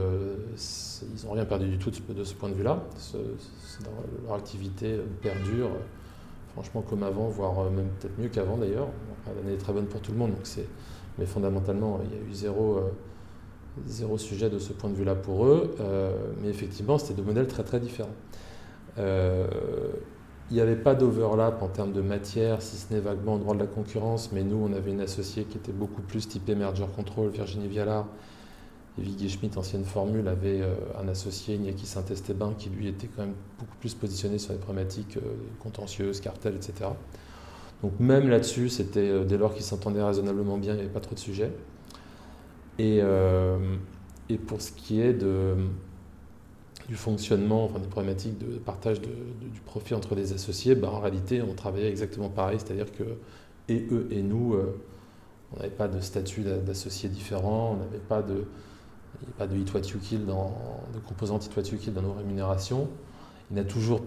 [1.26, 2.84] n'ont rien perdu du tout de ce point de vue-là.
[4.26, 5.70] leur activité perdure,
[6.54, 8.88] franchement, comme avant, voire même peut-être mieux qu'avant d'ailleurs.
[9.36, 10.32] L'année est très bonne pour tout le monde,
[11.18, 12.34] mais fondamentalement, il y a eu
[13.86, 17.48] zéro sujet de ce point de vue-là pour eux, euh, mais effectivement, c'était deux modèles
[17.48, 18.16] très très différents.
[18.98, 19.48] Euh,
[20.50, 23.54] il n'y avait pas d'overlap en termes de matière, si ce n'est vaguement en droit
[23.54, 26.86] de la concurrence, mais nous, on avait une associée qui était beaucoup plus typée merger
[26.96, 28.08] control, Virginie Vialard,
[28.98, 33.24] et Viggy Schmidt, ancienne formule, avait euh, un associé, Iñaki Saint-Esteban, qui lui était quand
[33.24, 35.20] même beaucoup plus positionné sur les problématiques
[35.60, 36.90] contentieuses, cartels, etc.
[37.84, 41.14] Donc même là-dessus, c'était dès lors qu'ils s'entendaient raisonnablement bien, il n'y avait pas trop
[41.14, 41.52] de sujets.
[42.80, 43.58] Et, euh,
[44.30, 45.56] et pour ce qui est de,
[46.88, 49.10] du fonctionnement, enfin des problématiques de partage de,
[49.52, 53.04] du profit entre les associés, bah, en réalité, on travaillait exactement pareil, c'est-à-dire que
[53.70, 54.80] et eux et nous, euh,
[55.54, 58.46] on n'avait pas de statut d'associés différents, on n'avait pas de,
[59.38, 60.56] pas de what you kill dans,
[60.94, 62.88] de composante hit what you kill dans nos rémunérations.
[63.50, 64.02] Il y en a toujours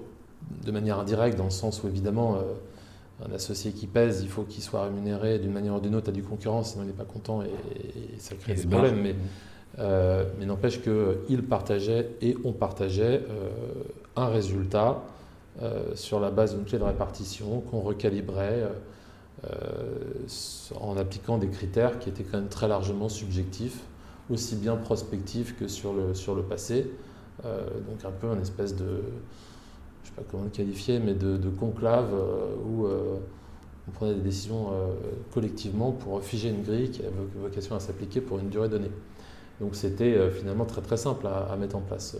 [0.64, 4.42] de manière indirecte, dans le sens où évidemment, euh, un associé qui pèse, il faut
[4.42, 7.04] qu'il soit rémunéré d'une manière ou d'une autre à du concurrence, sinon il n'est pas
[7.04, 7.50] content et,
[8.18, 9.00] ça crée des problèmes.
[9.02, 9.14] Mais,
[9.78, 13.48] euh, mais n'empêche qu'il partageait et on partageait euh,
[14.16, 15.02] un résultat
[15.62, 18.68] euh, sur la base d'une clé de répartition qu'on recalibrait
[20.78, 23.80] en appliquant des critères qui étaient quand même très largement subjectifs,
[24.28, 26.90] aussi bien prospectifs que sur le, sur le passé.
[27.42, 29.02] donc un peu une espèce de
[30.02, 33.16] je sais pas comment le qualifier, mais de, conclave euh, où euh,
[33.88, 34.92] on prenait des décisions euh,
[35.32, 38.90] collectivement pour figer une grille qui avait vocation à s'appliquer pour une durée donnée.
[39.60, 42.16] Donc c'était finalement très très simple à, mettre en place.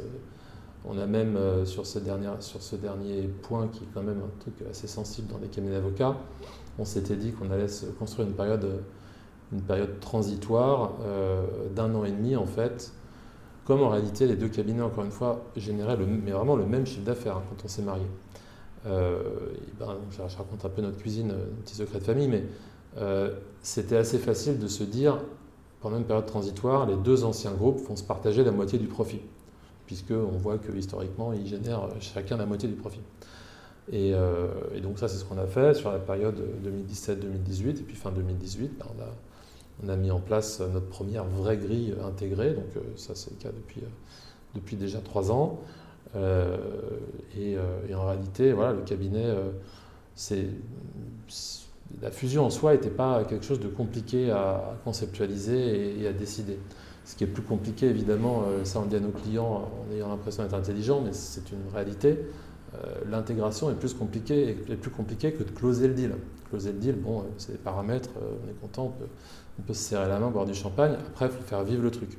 [0.85, 4.41] On a même sur, ce dernier, sur ce dernier point, qui est quand même un
[4.41, 6.17] truc assez sensible dans les cabinets d'avocats,
[6.79, 8.67] on s'était dit qu'on allait se construire une période,
[9.53, 10.93] une période transitoire
[11.75, 12.93] d'un an et demi en fait,
[13.65, 17.05] comme en réalité les deux cabinets, encore une fois, généraient mais vraiment le même chiffre
[17.05, 18.07] d'affaires hein, quand on s'est marié.
[18.87, 19.23] Euh,
[19.79, 22.45] ben, je, raconte un peu notre cuisine, euh, un petit secret de famille, mais
[22.97, 25.19] euh, c'était assez facile de se dire,
[25.81, 29.21] pendant une période transitoire, les deux anciens groupes vont se partager la moitié du profit,
[29.87, 33.01] puisqu'on voit que historiquement, ils génèrent chacun la moitié du profit.
[33.93, 34.13] Et,
[34.83, 38.79] donc ça, c'est ce qu'on a fait sur la période 2017-2018, et puis fin 2018,
[38.79, 38.87] ben,
[39.83, 43.37] on a mis en place notre première vraie grille intégrée, donc euh, ça c'est le
[43.37, 45.61] cas depuis, euh, déjà trois ans.
[46.17, 46.57] Euh,
[47.39, 47.57] et,
[47.95, 49.33] en réalité, voilà, le cabinet,
[50.15, 50.47] c'est
[52.03, 56.59] la fusion en soi n'était pas quelque chose de compliqué à, conceptualiser et, à décider.
[57.05, 60.43] Ce qui est plus compliqué, évidemment, ça on dit à nos clients en ayant l'impression
[60.43, 62.19] d'être intelligent, mais c'est une réalité.
[63.11, 66.13] L'intégration est plus compliquée, est plus compliquée que de closer le deal.
[66.51, 68.95] Closer le deal, bon, c'est des paramètres, on est content,
[69.59, 70.93] on peut, se serrer la main, boire du champagne.
[71.09, 72.17] Après, il faut faire vivre le truc.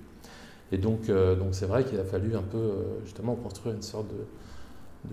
[0.72, 3.82] Et donc, euh, donc c'est vrai qu'il a fallu un peu euh, justement construire une
[3.82, 4.26] sorte de,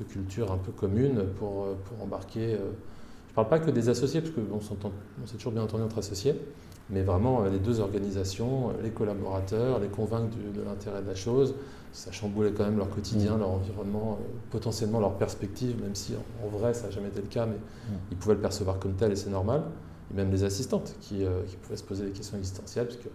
[0.05, 2.57] culture un peu commune pour, euh, pour embarquer.
[3.45, 6.35] Parle pas que des associés, parce qu'on on s'est toujours bien entendu entre associés,
[6.91, 11.55] mais vraiment les deux organisations, les collaborateurs, les convaincre de l'intérêt de la chose.
[11.93, 13.41] Ça chamboulait quand même leur quotidien, mmh.
[13.41, 14.19] leur environnement,
[14.51, 16.15] potentiellement leur perspective, même si
[16.45, 17.99] en, vrai ça n'a jamais été le cas, mais mmh.
[18.11, 19.63] ils pouvaient le percevoir comme tel et c'est normal.
[20.11, 23.11] et même des assistantes qui, qui pouvaient se poser des questions existentielles, parce qu'il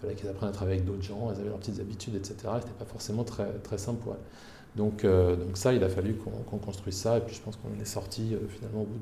[0.00, 2.34] fallait qu'elles apprennent à travailler avec d'autres gens, elles avaient leurs petites habitudes, etc.
[2.60, 4.76] C'était pas forcément très, très simple pour elles.
[4.76, 7.84] Donc, donc ça, il a fallu qu'on construise ça, et puis je pense qu'on est
[7.84, 8.98] sorti finalement au bout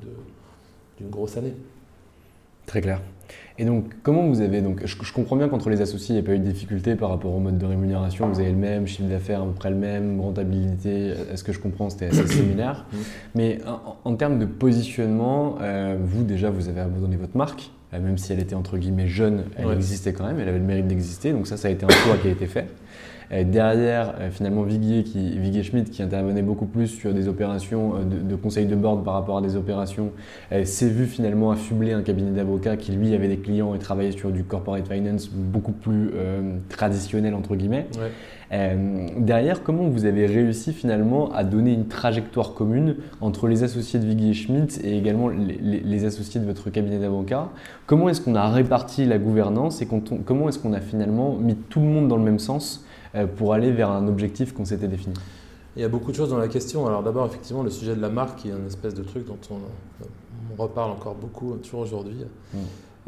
[0.97, 1.53] d'une grosse année.
[2.65, 3.01] Très clair.
[3.59, 4.61] Et donc, comment vous avez.
[4.61, 7.09] Donc, je, comprends bien qu'entre les associés, il n'y a pas eu de difficulté par
[7.09, 8.27] rapport au mode de rémunération.
[8.27, 11.13] Vous avez le même chiffre d'affaires, à peu près le même, rentabilité.
[11.31, 12.85] Est-ce que je comprends C'était assez similaire.
[12.91, 12.97] Mm.
[13.35, 13.59] Mais
[14.03, 17.71] en, termes de positionnement, euh, vous, déjà, vous avez abandonné votre marque.
[17.93, 20.65] Euh, même si elle était entre guillemets jeune, elle existait quand même, elle avait le
[20.65, 21.31] mérite d'exister.
[21.31, 22.67] Donc, ça, ça a été un choix qui a été fait.
[23.31, 27.95] Euh, derrière, euh, finalement, Viguier, qui, Viguier Schmidt, qui intervenait beaucoup plus sur des opérations
[27.95, 30.11] euh, de, conseil de board par rapport à des opérations,
[30.63, 34.31] s'est vu finalement affubler un cabinet d'avocats qui, lui, avait des clients et travaillait sur
[34.31, 36.11] du corporate finance beaucoup plus
[36.69, 37.87] traditionnel, entre guillemets.
[38.51, 44.05] derrière, comment vous avez réussi finalement à donner une trajectoire commune entre les associés de
[44.05, 47.49] Viguier Schmidt et également les, associés de votre cabinet d'avocats?
[47.85, 49.87] Comment est-ce qu'on a réparti la gouvernance et
[50.25, 52.86] comment est-ce qu'on a finalement mis tout le monde dans le même sens
[53.25, 55.15] pour aller vers un objectif qu'on s'était défini
[55.75, 56.85] Il y a beaucoup de choses dans la question.
[56.87, 59.39] Alors d'abord, effectivement, le sujet de la marque, qui est une espèce de truc dont
[59.51, 59.59] on,
[60.61, 62.25] reparle encore beaucoup, toujours aujourd'hui.
[62.53, 62.57] Mm.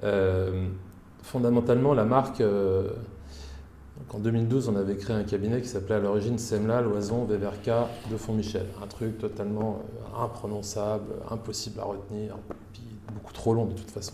[0.04, 0.68] Euh,
[1.24, 2.90] fondamentalement, la marque, euh,
[4.14, 8.18] en 2012, on avait créé un cabinet qui s'appelait à l'origine Semla, Loison, Veverka de
[8.18, 8.66] Font-Michel.
[8.84, 9.82] Un truc totalement
[10.22, 12.36] imprononçable, impossible à retenir,
[12.72, 12.84] puis
[13.14, 14.14] beaucoup trop long de toute façon.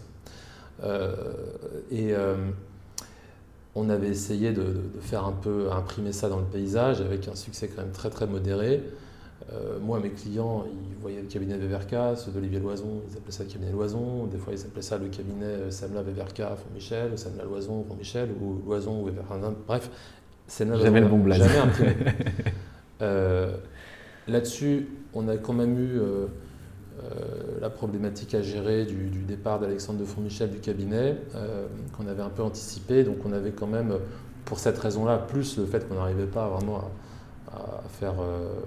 [1.92, 2.14] et
[3.76, 7.68] on avait essayé de, faire un peu imprimer ça dans le paysage avec un succès
[7.68, 8.84] quand même très très modéré.
[9.54, 13.44] Euh, moi, mes clients, ils voyaient le cabinet Veverka, ceux d'Olivier Loison, ils appelaient ça
[13.44, 14.26] le cabinet Loison.
[14.26, 18.62] Des fois, ils appelaient ça le cabinet Samla Veverka, Font-Michel, ou Samla Loison, Font-Michel, ou
[18.68, 19.36] Loison, ou Veverka.
[19.68, 19.90] Bref,
[20.48, 21.30] Samla Jamais le bon.
[21.32, 21.96] Jamais imprimé.
[23.02, 23.58] euh,
[24.28, 26.26] Là-dessus, on a quand même eu euh,
[27.04, 31.68] euh, la problématique à gérer du, départ d'Alexandre de Fourmichel du cabinet, euh,
[31.98, 33.04] qu'on avait un peu anticipé.
[33.04, 33.96] Donc on avait quand même,
[34.46, 36.90] pour cette raison-là, plus le fait qu'on n'arrivait pas vraiment
[37.52, 38.62] à, faire, euh,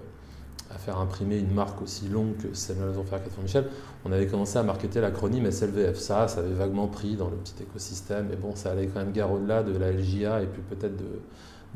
[0.70, 3.64] à faire imprimer une marque aussi longue que celle de la faire Fourmichel,
[4.04, 5.96] on avait commencé à marketer l'acronyme SLVF.
[5.96, 9.12] Ça, ça avait vaguement pris dans le petit écosystème, mais bon, ça allait quand même
[9.12, 11.20] gare au-delà de la LJA et puis peut-être de,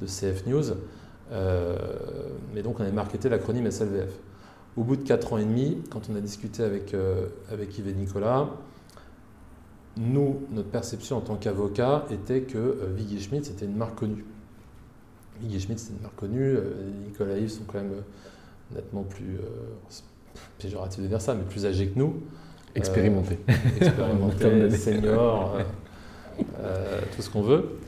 [0.00, 0.64] de, CF News.
[2.54, 4.18] mais donc on avait marketé l'acronyme SLVF.
[4.76, 7.88] Au bout de 4 ans et demi, quand on a discuté avec, euh, avec Yves
[7.88, 8.48] et Nicolas,
[9.98, 14.24] nous, notre perception en tant qu'avocat était que euh, Viggy Schmidt, c'était une marque connue.
[15.42, 16.56] Viggy Schmidt, c'est une marque connue.
[16.56, 17.92] Euh, Nicolas et Yves sont quand même
[18.74, 19.38] nettement plus,
[20.58, 22.22] péjoratif de dire ça, mais plus âgés que nous.
[22.74, 23.38] Expérimentés.
[23.78, 25.58] expérimentés, seniors,
[27.14, 27.78] tout ce qu'on veut.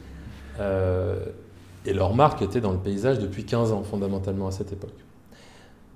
[1.86, 5.03] et leur marque était dans le paysage depuis 15 ans, fondamentalement, à cette époque.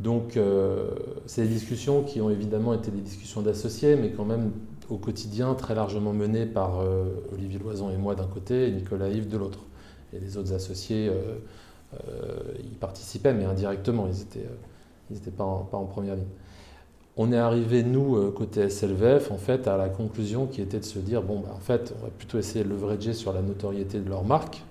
[0.00, 0.90] Donc, euh,
[1.26, 4.52] c'est des discussions qui ont évidemment été des discussions d'associés, mais quand même
[4.88, 9.08] au quotidien très largement menées par euh, Olivier Loison et moi d'un côté et Nicolas
[9.08, 9.60] Yves de l'autre.
[10.12, 14.48] Et les autres associés euh, y participaient, mais indirectement, ils n'étaient
[15.10, 16.24] ils pas, en, pas en première ligne.
[17.16, 21.00] On est arrivé, nous, côté SLVF, en fait, à la conclusion qui était de se
[21.00, 24.08] dire, bon, bah, en fait, on va plutôt essayer de leverager sur la notoriété de
[24.08, 24.62] leur marque,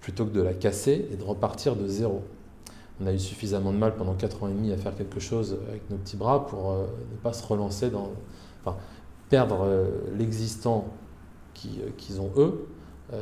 [0.00, 2.22] plutôt que de la casser et de repartir de zéro
[3.02, 5.58] on a eu suffisamment de mal pendant 4 ans et demi à faire quelque chose
[5.68, 8.10] avec nos petits bras pour euh, ne pas se relancer dans.
[8.64, 8.76] Enfin,
[9.28, 9.86] perdre euh,
[10.16, 10.88] l'existant
[11.66, 12.66] euh, qu'ils ont eux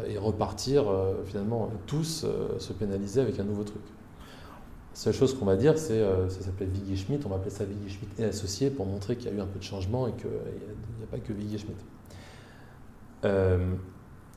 [0.07, 0.85] et repartir
[1.25, 2.25] finalement tous
[2.59, 3.83] se pénaliser avec un nouveau truc.
[3.83, 7.65] La seule chose qu'on va dire, c'est ça s'appelle Viggy Schmidt, on va appeler ça
[7.65, 10.13] Viggy Schmidt et associé pour montrer qu'il y a eu un peu de changement et
[10.13, 11.81] qu'il n'y a, pas que Viggy Schmidt.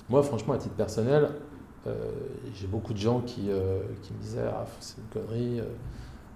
[0.10, 1.30] moi, franchement, à titre personnel,
[2.56, 5.66] j'ai beaucoup de gens qui, euh, qui me disaient ah, c'est une connerie, euh,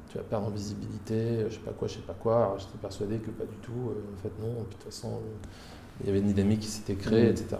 [0.09, 2.55] tu vas perdre en visibilité, je sais pas quoi, je sais pas quoi.
[2.59, 3.71] j'étais persuadé que pas du tout.
[3.71, 4.53] en fait, non.
[4.61, 5.19] de toute façon,
[6.01, 7.57] il y avait une dynamique qui s'était créée, etc.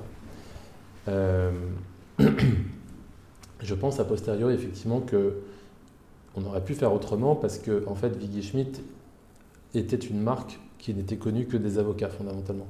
[3.61, 5.38] je pense a posteriori effectivement que
[6.35, 8.81] on aurait pu faire autrement parce que en fait Viggy Schmidt
[9.73, 12.67] était une marque qui n'était connue que des avocats fondamentalement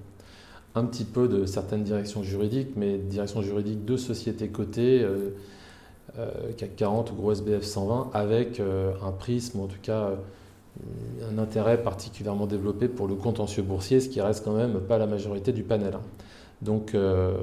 [0.77, 5.31] un petit peu de certaines directions juridiques, mais directions juridiques de sociétés cotées, euh,
[6.19, 10.11] euh, CAC 40 ou gros SBF 120, avec euh, un prisme, en tout cas
[11.31, 15.07] un intérêt particulièrement développé pour le contentieux boursier, ce qui reste quand même pas la
[15.07, 15.95] majorité du panel.
[15.95, 16.01] Hein.
[16.61, 16.95] Donc,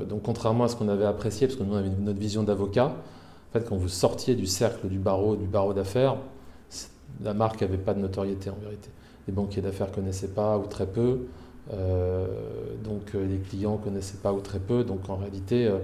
[0.08, 2.86] donc contrairement à ce qu'on avait apprécié, parce que nous on avait notre vision d'avocat,
[2.86, 6.16] en fait, quand vous sortiez du cercle du barreau, du barreau d'affaires,
[7.24, 8.88] la marque n'avait pas de notoriété en vérité.
[9.26, 11.26] Les banquiers d'affaires ne connaissaient pas ou très peu.
[11.72, 12.26] Euh,
[12.82, 14.84] donc euh, les clients ne connaissaient pas ou très peu.
[14.84, 15.78] Donc en réalité, euh,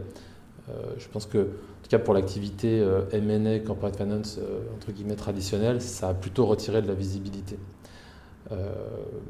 [0.99, 4.39] je pense que, en tout cas pour l'activité M&A, corporate finance,
[4.77, 7.59] entre guillemets traditionnelle, ça a plutôt retiré de la visibilité.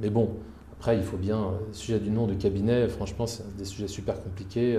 [0.01, 0.31] mais bon,
[0.73, 4.23] Après, il faut bien, le sujet du nom de cabinet, franchement, c'est des sujets super
[4.23, 4.79] compliqués.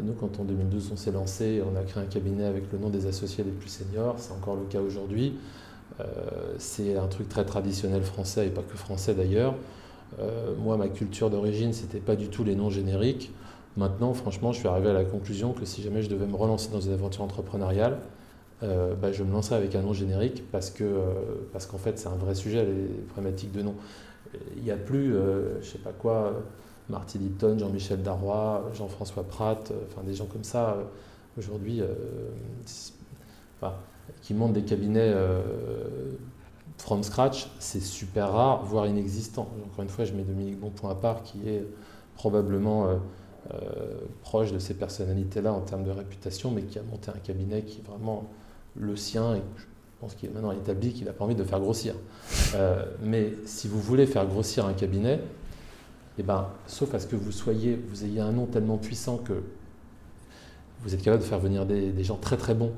[0.00, 2.90] Nous, quand en 2012 on s'est lancé, on a créé un cabinet avec le nom
[2.90, 5.38] des associés les plus seniors, c'est encore le cas aujourd'hui.
[6.58, 9.56] c'est un truc très traditionnel français et pas que français d'ailleurs.
[10.58, 13.32] Moi, ma culture d'origine, c'était pas du tout les noms génériques.
[13.76, 16.70] Maintenant, franchement, je suis arrivé à la conclusion que si jamais je devais me relancer
[16.70, 17.98] dans une aventure entrepreneuriale,
[18.62, 22.08] euh, bah, je me lancerais avec un nom générique parce que euh, qu'en fait c'est
[22.08, 23.74] un vrai sujet les problématiques de nom.
[24.56, 26.34] Il n'y a plus, euh, je sais pas quoi,
[26.88, 30.76] Marty Lipton, Jean-Michel Darrois, Jean-François Pratt, enfin des gens comme ça
[31.38, 31.82] aujourd'hui
[34.22, 35.14] qui montent des cabinets
[36.80, 39.48] from scratch, c'est super rare, voire inexistant.
[39.66, 41.64] Encore une fois, je mets Dominique Bonpoint à part qui est
[42.14, 42.88] probablement
[44.22, 47.78] proche de ces personnalités-là en termes de réputation, mais qui a monté un cabinet qui
[47.78, 48.24] est vraiment
[48.76, 49.64] le sien, et je
[50.00, 51.94] pense qu'il est maintenant établi qu'il n'a pas envie de faire grossir.
[52.54, 55.20] Euh, mais si vous voulez faire grossir un cabinet,
[56.18, 59.42] eh ben, sauf à ce que vous soyez, vous ayez un nom tellement puissant que
[60.82, 62.72] vous êtes capable de faire venir des, gens très très bons,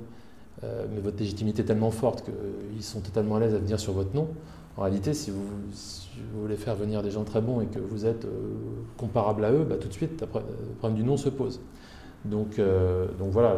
[0.64, 3.92] euh, mais votre légitimité est tellement forte qu'ils sont totalement à l'aise à venir sur
[3.92, 4.28] votre nom.
[4.76, 5.44] En réalité, si vous,
[6.40, 8.30] voulez faire venir des gens très bons et que vous êtes euh,
[8.96, 11.60] comparable à eux, bah, tout de suite, le problème du nom se pose.
[12.24, 13.56] Donc, euh, donc voilà,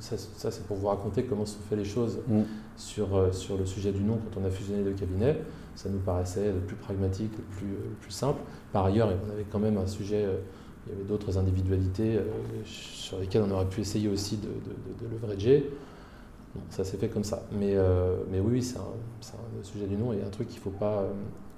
[0.00, 2.40] ça, c'est pour vous raconter comment sont fait les choses mm.
[2.76, 5.38] sur, euh, sur le sujet du nom quand on a fusionné deux cabinets.
[5.76, 8.40] Ça nous paraissait le plus pragmatique, le plus, euh, plus simple.
[8.72, 10.26] Par ailleurs, on avait quand même un sujet,
[10.86, 12.18] il y avait d'autres individualités
[12.64, 15.70] sur lesquelles on aurait pu essayer aussi de, de, de leverager.
[16.70, 17.42] Ça s'est fait comme ça.
[17.52, 17.76] Mais,
[18.30, 21.04] mais oui, c'est un, sujet du nom et un truc qu'il ne faut pas,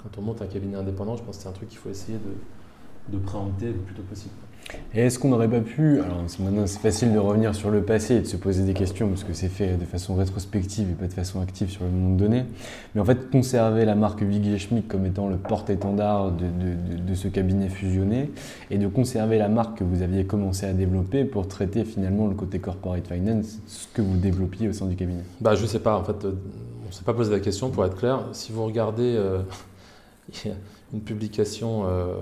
[0.02, 2.18] quand on monte un cabinet indépendant, je pense que c'est un truc qu'il faut essayer
[2.18, 4.34] de, de préempter le plus tôt possible.
[4.94, 8.16] Et est-ce qu'on n'aurait pas pu, alors maintenant c'est facile de revenir sur le passé
[8.16, 11.06] et de se poser des questions parce que c'est fait de façon rétrospective et pas
[11.06, 12.44] de façon active sur le moment donné,
[12.94, 16.44] mais en fait conserver la marque Viguier Schmick comme étant le porte-étendard de,
[17.06, 18.30] de, ce cabinet fusionné
[18.70, 22.34] et de conserver la marque que vous aviez commencé à développer pour traiter finalement le
[22.34, 25.80] côté corporate finance, ce que vous développiez au sein du cabinet bah, Je ne sais
[25.80, 26.32] pas, en fait, euh,
[26.84, 28.20] on ne s'est pas posé la question pour être clair.
[28.32, 29.14] Si vous regardez...
[29.16, 29.42] Euh,
[30.92, 32.14] une publication euh,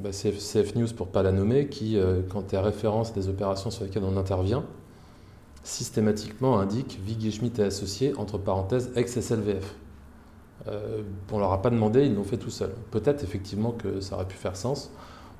[0.00, 3.70] bah, CF, News pour ne pas la nommer, qui, euh, quand a référence des opérations
[3.70, 4.64] sur lesquelles on intervient,
[5.62, 9.74] systématiquement indique Viguier Schmitt et associés, entre parenthèses, ex-SLVF.
[10.68, 12.74] Euh, on leur a pas demandé, ils l'ont fait tout seuls.
[12.90, 14.90] Peut-être effectivement que ça aurait pu faire sens.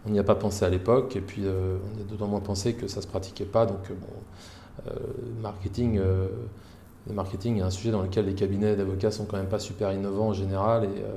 [0.07, 2.75] On n'y a pas pensé à l'époque, et puis euh, on a d'autant moins pensé
[2.75, 3.65] que ça ne se pratiquait pas.
[3.65, 4.93] Donc, bon,
[5.41, 5.99] marketing,
[7.07, 9.93] le marketing est un sujet dans lequel les cabinets d'avocats sont quand même pas super
[9.93, 10.85] innovants en général.
[10.85, 11.17] Et, euh,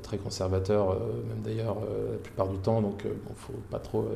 [0.00, 0.96] très conservateurs, euh,
[1.28, 4.06] même d'ailleurs euh, la plupart du temps, donc ne faut pas trop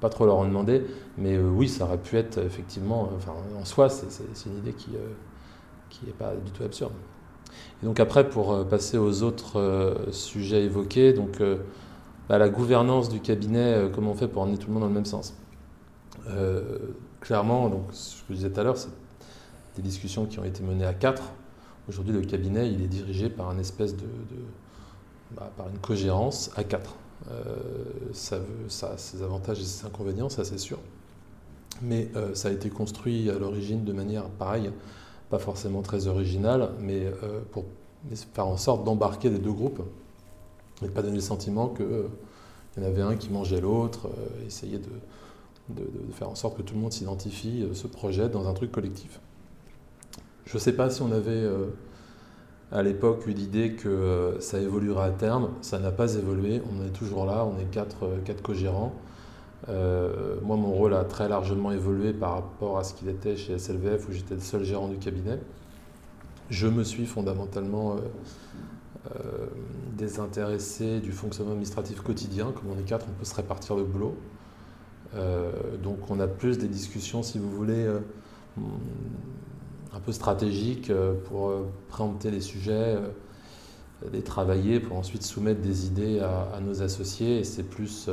[0.00, 0.82] pas trop leur en demander.
[1.18, 4.92] Mais oui, ça aurait pu être effectivement, enfin, en soi, c'est une idée qui
[6.06, 6.92] n'est pas du tout absurde.
[7.82, 11.42] Et donc après, pour passer aux autres sujets évoqués, donc
[12.30, 14.94] bah, la gouvernance du cabinet, comment on fait pour emmener tout le monde dans le
[14.94, 15.34] même sens?
[17.20, 18.88] Clairement, donc ce que je disais tout à l'heure, c'est
[19.76, 21.24] des discussions qui ont été menées à quatre.
[21.90, 24.06] Aujourd'hui, le cabinet, il est dirigé par un espèce de
[25.36, 26.94] bah, par une cogérance à 4.
[27.30, 27.54] Euh,
[28.12, 28.40] ça,
[28.82, 30.78] a ses avantages et ses inconvénients, ça c'est sûr.
[31.82, 34.70] Mais euh, ça a été construit à l'origine de manière pareille,
[35.28, 37.64] pas forcément très originale, mais euh, pour
[38.34, 39.82] faire en sorte d'embarquer les deux groupes
[40.82, 41.86] et pas donner le sentiment qu'il
[42.78, 44.08] y en avait un qui mangeait l'autre,
[44.46, 44.88] essayer de,
[45.68, 48.72] de, de, faire en sorte que tout le monde s'identifie, se projette dans un truc
[48.72, 49.20] collectif.
[50.46, 51.46] Je ne sais pas si on avait
[52.72, 55.50] à l'époque eu l'idée que euh, ça évoluera à terme.
[55.60, 56.62] Ça n'a pas évolué.
[56.72, 57.44] On est toujours là.
[57.44, 58.94] On est quatre, euh, quatre co-gérants.
[59.68, 63.58] Euh, moi, mon rôle a très largement évolué par rapport à ce qu'il était chez
[63.58, 65.38] SLVF où j'étais le seul gérant du cabinet.
[66.48, 67.96] Je me suis fondamentalement
[69.96, 72.52] désintéressé du fonctionnement administratif quotidien.
[72.52, 74.16] Comme on est quatre, on peut se répartir le boulot.
[75.80, 77.86] donc on a plus des discussions, si vous voulez,
[79.92, 83.08] un peu stratégique euh, pour euh, préempter les sujets, euh,
[84.12, 87.40] les travailler, pour ensuite soumettre des idées à, nos associés.
[87.40, 88.08] Et c'est plus,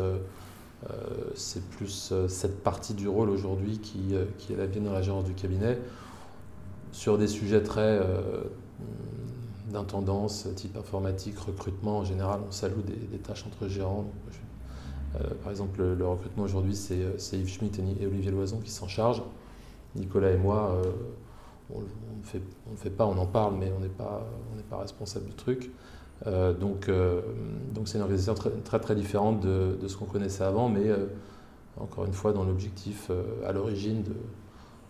[1.33, 5.23] c'est plus cette partie du rôle aujourd'hui qui, qui, est la bienne dans la gérance
[5.23, 5.79] du cabinet.
[6.91, 8.01] Sur des sujets très
[9.71, 14.11] d'intendance, type informatique, recrutement, en général, on s'alloue des, tâches entre gérants.
[15.41, 19.23] par exemple, le, recrutement aujourd'hui, c'est Yves Schmitt et, Olivier Loison qui s'en chargent.
[19.95, 20.81] Nicolas et moi,
[21.73, 22.41] on ne fait,
[22.75, 24.23] fait pas, on en parle, mais on n'est pas,
[24.79, 25.71] responsable du truc.
[26.25, 27.21] Euh, donc, euh,
[27.73, 31.07] donc c'est une organisation très, très, différente de, ce qu'on connaissait avant, mais euh,
[31.79, 33.11] encore une fois dans l'objectif
[33.45, 34.03] à l'origine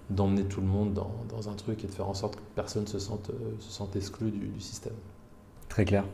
[0.09, 2.97] d'emmener tout le monde dans, un truc et de faire en sorte que personne se
[2.97, 4.93] sente, se sente exclu du, système.
[5.67, 6.05] Très clair.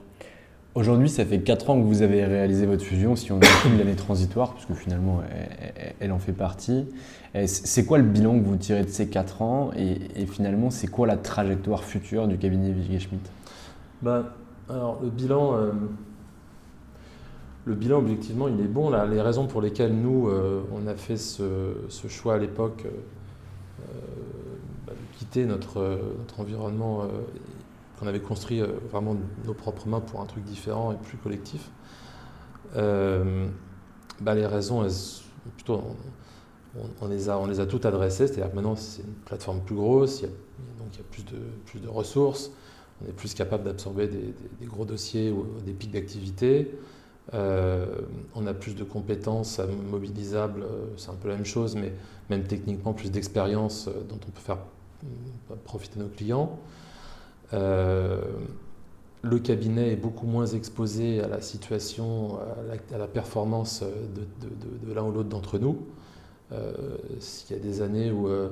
[0.76, 3.96] Aujourd'hui, ça fait 4 ans que vous avez réalisé votre fusion, si on inclut l'année
[3.96, 5.22] transitoire, puisque finalement,
[6.00, 6.88] elle, en fait partie.
[7.46, 11.06] C'est quoi le bilan que vous tirez de ces 4 ans et, finalement, c'est quoi
[11.06, 13.30] la trajectoire future du cabinet Vigier Schmidt
[14.02, 14.34] bah,
[14.68, 15.72] Alors, le bilan, euh,
[17.66, 18.90] le bilan, objectivement, il est bon.
[18.90, 21.76] Là, les raisons pour lesquelles nous, euh, on a fait ce,
[22.10, 23.86] choix à l'époque euh,
[24.88, 27.04] bah, de quitter notre, notre environnement
[28.04, 31.72] on avait construit euh, vraiment nos propres mains pour un truc différent et plus collectif.
[32.76, 33.48] Euh,
[34.20, 34.86] bah, les raisons,
[35.56, 35.82] plutôt,
[37.02, 39.76] on, les a, on les a toutes adressées, c'est-à-dire que maintenant c'est une plateforme plus
[39.76, 40.30] grosse, il y a,
[40.80, 42.52] donc il y a plus de, plus de ressources,
[43.02, 46.78] on est plus capable d'absorber des, gros dossiers ou des pics d'activité.
[47.34, 47.86] Euh,
[48.36, 50.66] on a plus de compétences mobilisables,
[50.98, 51.94] c'est un peu la même chose, mais
[52.30, 54.60] même techniquement plus d'expérience dont on peut faire
[55.64, 56.60] profiter nos clients.
[57.54, 58.22] Euh,
[59.22, 62.40] le cabinet est beaucoup moins exposé à la situation,
[62.94, 65.78] à la, performance de, l'un ou l'autre d'entre nous.
[66.52, 66.74] Euh,
[67.50, 68.50] il y a des années où, euh,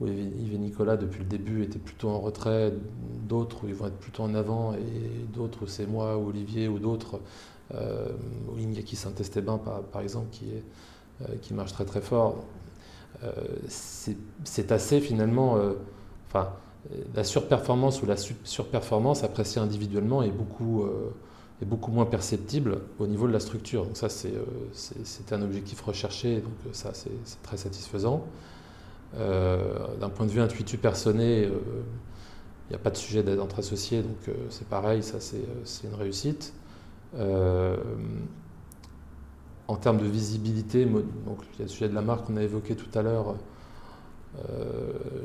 [0.00, 2.72] Yves et Nicolas, depuis le début, étaient plutôt en retrait,
[3.28, 6.66] d'autres où ils vont être plutôt en avant, et d'autres où c'est moi ou Olivier
[6.66, 7.20] ou d'autres,
[7.74, 8.08] euh,
[8.84, 10.46] qui Saint-Esteban par, par, exemple, qui,
[11.42, 12.44] qui marche très très fort.
[13.68, 15.58] c'est assez finalement.
[17.14, 21.10] La surperformance ou la surperformance appréciée individuellement est beaucoup, euh,
[21.60, 23.84] est beaucoup moins perceptible au niveau de la structure.
[23.84, 27.10] Donc ça, euh, c'est un objectif recherché, donc euh, ça, c'est
[27.42, 28.24] très satisfaisant.
[29.14, 31.50] D'un point de vue intuitu personné, il
[32.68, 36.52] n'y a pas de sujet d'aide entre associés, donc c'est pareil, ça c'est une réussite.
[39.66, 42.42] en termes de visibilité, donc il y a le sujet de la marque qu'on a
[42.42, 43.36] évoqué tout à l'heure.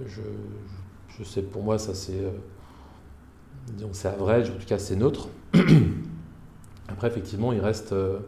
[0.07, 0.82] je, je
[1.23, 2.19] sais, pour moi, ça c'est.
[2.19, 2.31] Euh,
[3.93, 5.29] c'est average, en tout cas c'est neutre.
[6.89, 8.19] Après, effectivement, il reste euh,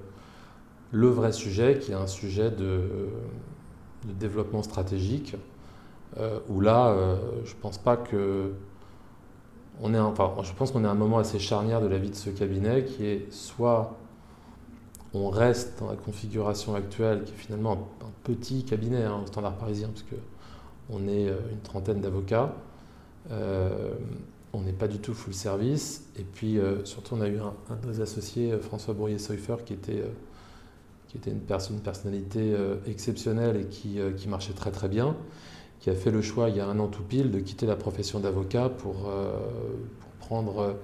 [0.92, 2.84] le vrai sujet qui est un sujet de,
[4.20, 5.36] développement stratégique,
[6.18, 6.96] euh, où là,
[7.44, 8.54] je pense pas que.
[9.82, 12.10] On est enfin, je pense qu'on est à un moment assez charnière de la vie
[12.10, 13.98] de ce cabinet qui est soit
[15.14, 19.58] on reste dans la configuration actuelle, qui est finalement un, petit cabinet hein, au standard
[19.58, 22.54] parisien, parce qu'on est une trentaine d'avocats,
[24.56, 26.06] on n'est pas du tout full service.
[26.18, 29.74] Et puis, euh, surtout, on a eu un, de nos associés, euh, François Bourrier-Seufer, qui
[29.74, 30.04] était,
[31.28, 32.54] une, personnalité
[32.88, 35.16] exceptionnelle et qui, marchait très très bien,
[35.80, 37.78] qui a fait le choix, il y a un an tout pile, de quitter la
[37.78, 39.10] profession d'avocat pour,
[40.20, 40.76] prendre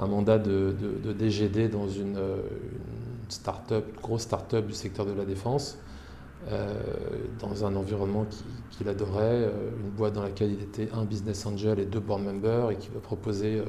[0.00, 0.74] un mandat de,
[1.04, 5.78] de, DGD dans une, une start-up, grosse start-up du secteur de la défense.
[6.50, 6.74] Euh,
[7.40, 8.24] dans un environnement
[8.70, 12.22] qu'il adorait, euh, une boîte dans laquelle il était un business angel et deux board
[12.22, 13.64] members et qui va proposer euh,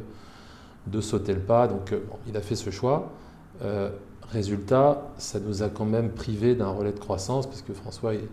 [0.87, 1.67] de sauter le pas.
[1.67, 1.93] Donc
[2.25, 3.11] il a fait ce choix.
[4.29, 8.29] résultat, ça nous a quand même privé d'un relais de croissance parce que François est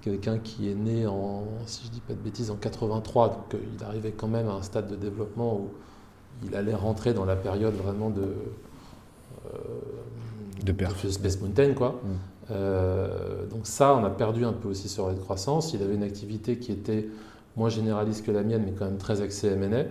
[0.00, 3.28] quelqu'un qui est né en, si je dis pas de bêtises, en 83.
[3.28, 5.70] Donc il arrivait quand même à un stade de développement où
[6.46, 8.34] il allait rentrer dans la période vraiment de
[10.62, 12.00] de, de Space Mountain, quoi.
[12.02, 12.31] Mm.
[12.50, 15.72] Euh, donc ça, on a perdu un peu aussi sur la croissance.
[15.72, 17.08] Il avait une activité qui était
[17.56, 19.84] moins généraliste que la mienne, mais quand même très axée M&A.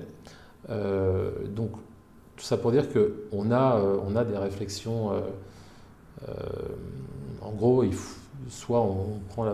[0.72, 1.72] Euh, donc
[2.36, 5.12] tout ça pour dire qu'on a, euh, on a des réflexions.
[7.41, 7.84] en gros,
[8.49, 9.45] soit on prend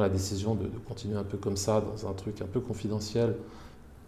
[0.00, 3.36] la, décision de, continuer un peu comme ça, dans un truc un peu confidentiel,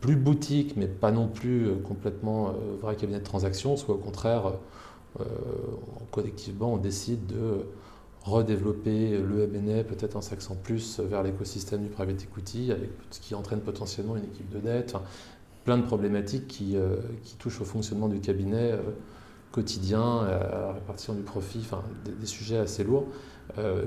[0.00, 4.52] plus boutique, mais pas non plus complètement vrai cabinet de transaction, soit au contraire
[6.10, 7.66] collectivement, on décide de
[8.26, 13.34] redévelopper le MNE peut-être en s'accent plus vers l'écosystème du private equity, avec ce qui
[13.34, 14.96] entraîne potentiellement une équipe de dette,
[15.64, 16.96] plein de problématiques qui, euh,
[17.38, 18.80] touchent au fonctionnement du cabinet euh,
[19.52, 23.06] quotidien, à la répartition du profit, enfin, des, sujets assez lourds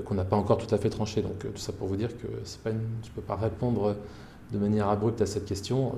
[0.04, 1.22] qu'on n'a pas encore tout à fait tranchés.
[1.22, 2.26] Donc tout ça pour vous dire que
[2.64, 3.94] pas je ne peux pas répondre
[4.52, 5.94] de manière abrupte à cette question.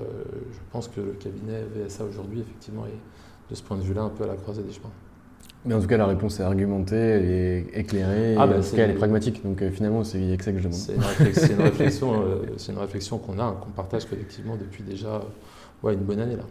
[0.52, 4.10] je pense que le cabinet VSA aujourd'hui, effectivement, est de ce point de vue-là un
[4.10, 4.90] peu à la croisée des chemins.
[5.64, 8.74] Mais en tout cas, la réponse est argumentée, elle est éclairée, ah, bah, en tout
[8.74, 9.44] cas, elle est pragmatique.
[9.44, 10.78] Donc euh, finalement, c'est que ça que je demande.
[10.78, 10.94] C'est
[11.52, 15.22] une, réflexion, euh, qu'on a, qu'on partage collectivement depuis déjà
[15.84, 16.36] ouais, une bonne année.
[16.36, 16.42] Là.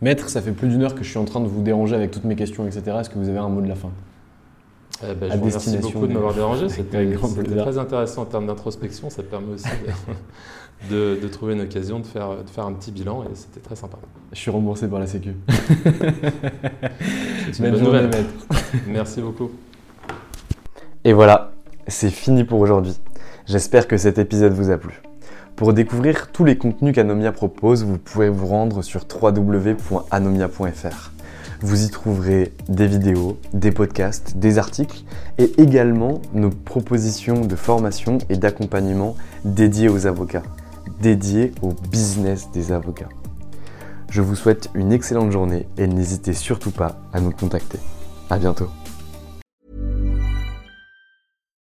[0.00, 2.10] Maître, ça fait plus d'une heure que je suis en train de vous déranger avec
[2.10, 2.82] toutes mes questions, etc.
[3.00, 3.90] Est-ce que vous avez un mot de la fin?
[5.02, 6.68] Eh ben, je vous remercie beaucoup de m'avoir dérangé.
[6.70, 7.14] C'était
[7.56, 9.10] très intéressant en termes d'introspection.
[9.10, 9.68] Ça permet aussi
[10.90, 13.98] de, trouver une occasion de faire, de faire un petit bilan et c'était très sympa.
[14.32, 15.34] Je suis remboursé par la Sécu.
[17.58, 18.10] Une bonne nouvelle.
[18.86, 19.50] Merci beaucoup.
[21.04, 21.52] Et voilà,
[21.86, 22.96] c'est fini pour aujourd'hui.
[23.46, 25.00] J'espère que cet épisode vous a plu.
[25.56, 31.12] Pour découvrir tous les contenus qu'Anomia propose, vous pouvez vous rendre sur www.anomia.fr.
[31.60, 35.02] Vous y trouverez des vidéos, des podcasts, des articles
[35.38, 40.44] et également nos propositions de formation et d'accompagnement dédiées aux avocats,
[41.00, 43.08] dédiées au business des avocats.
[44.10, 47.78] Je vous souhaite une excellente journée et n'hésitez surtout pas à nous contacter.
[48.30, 48.68] À bientôt.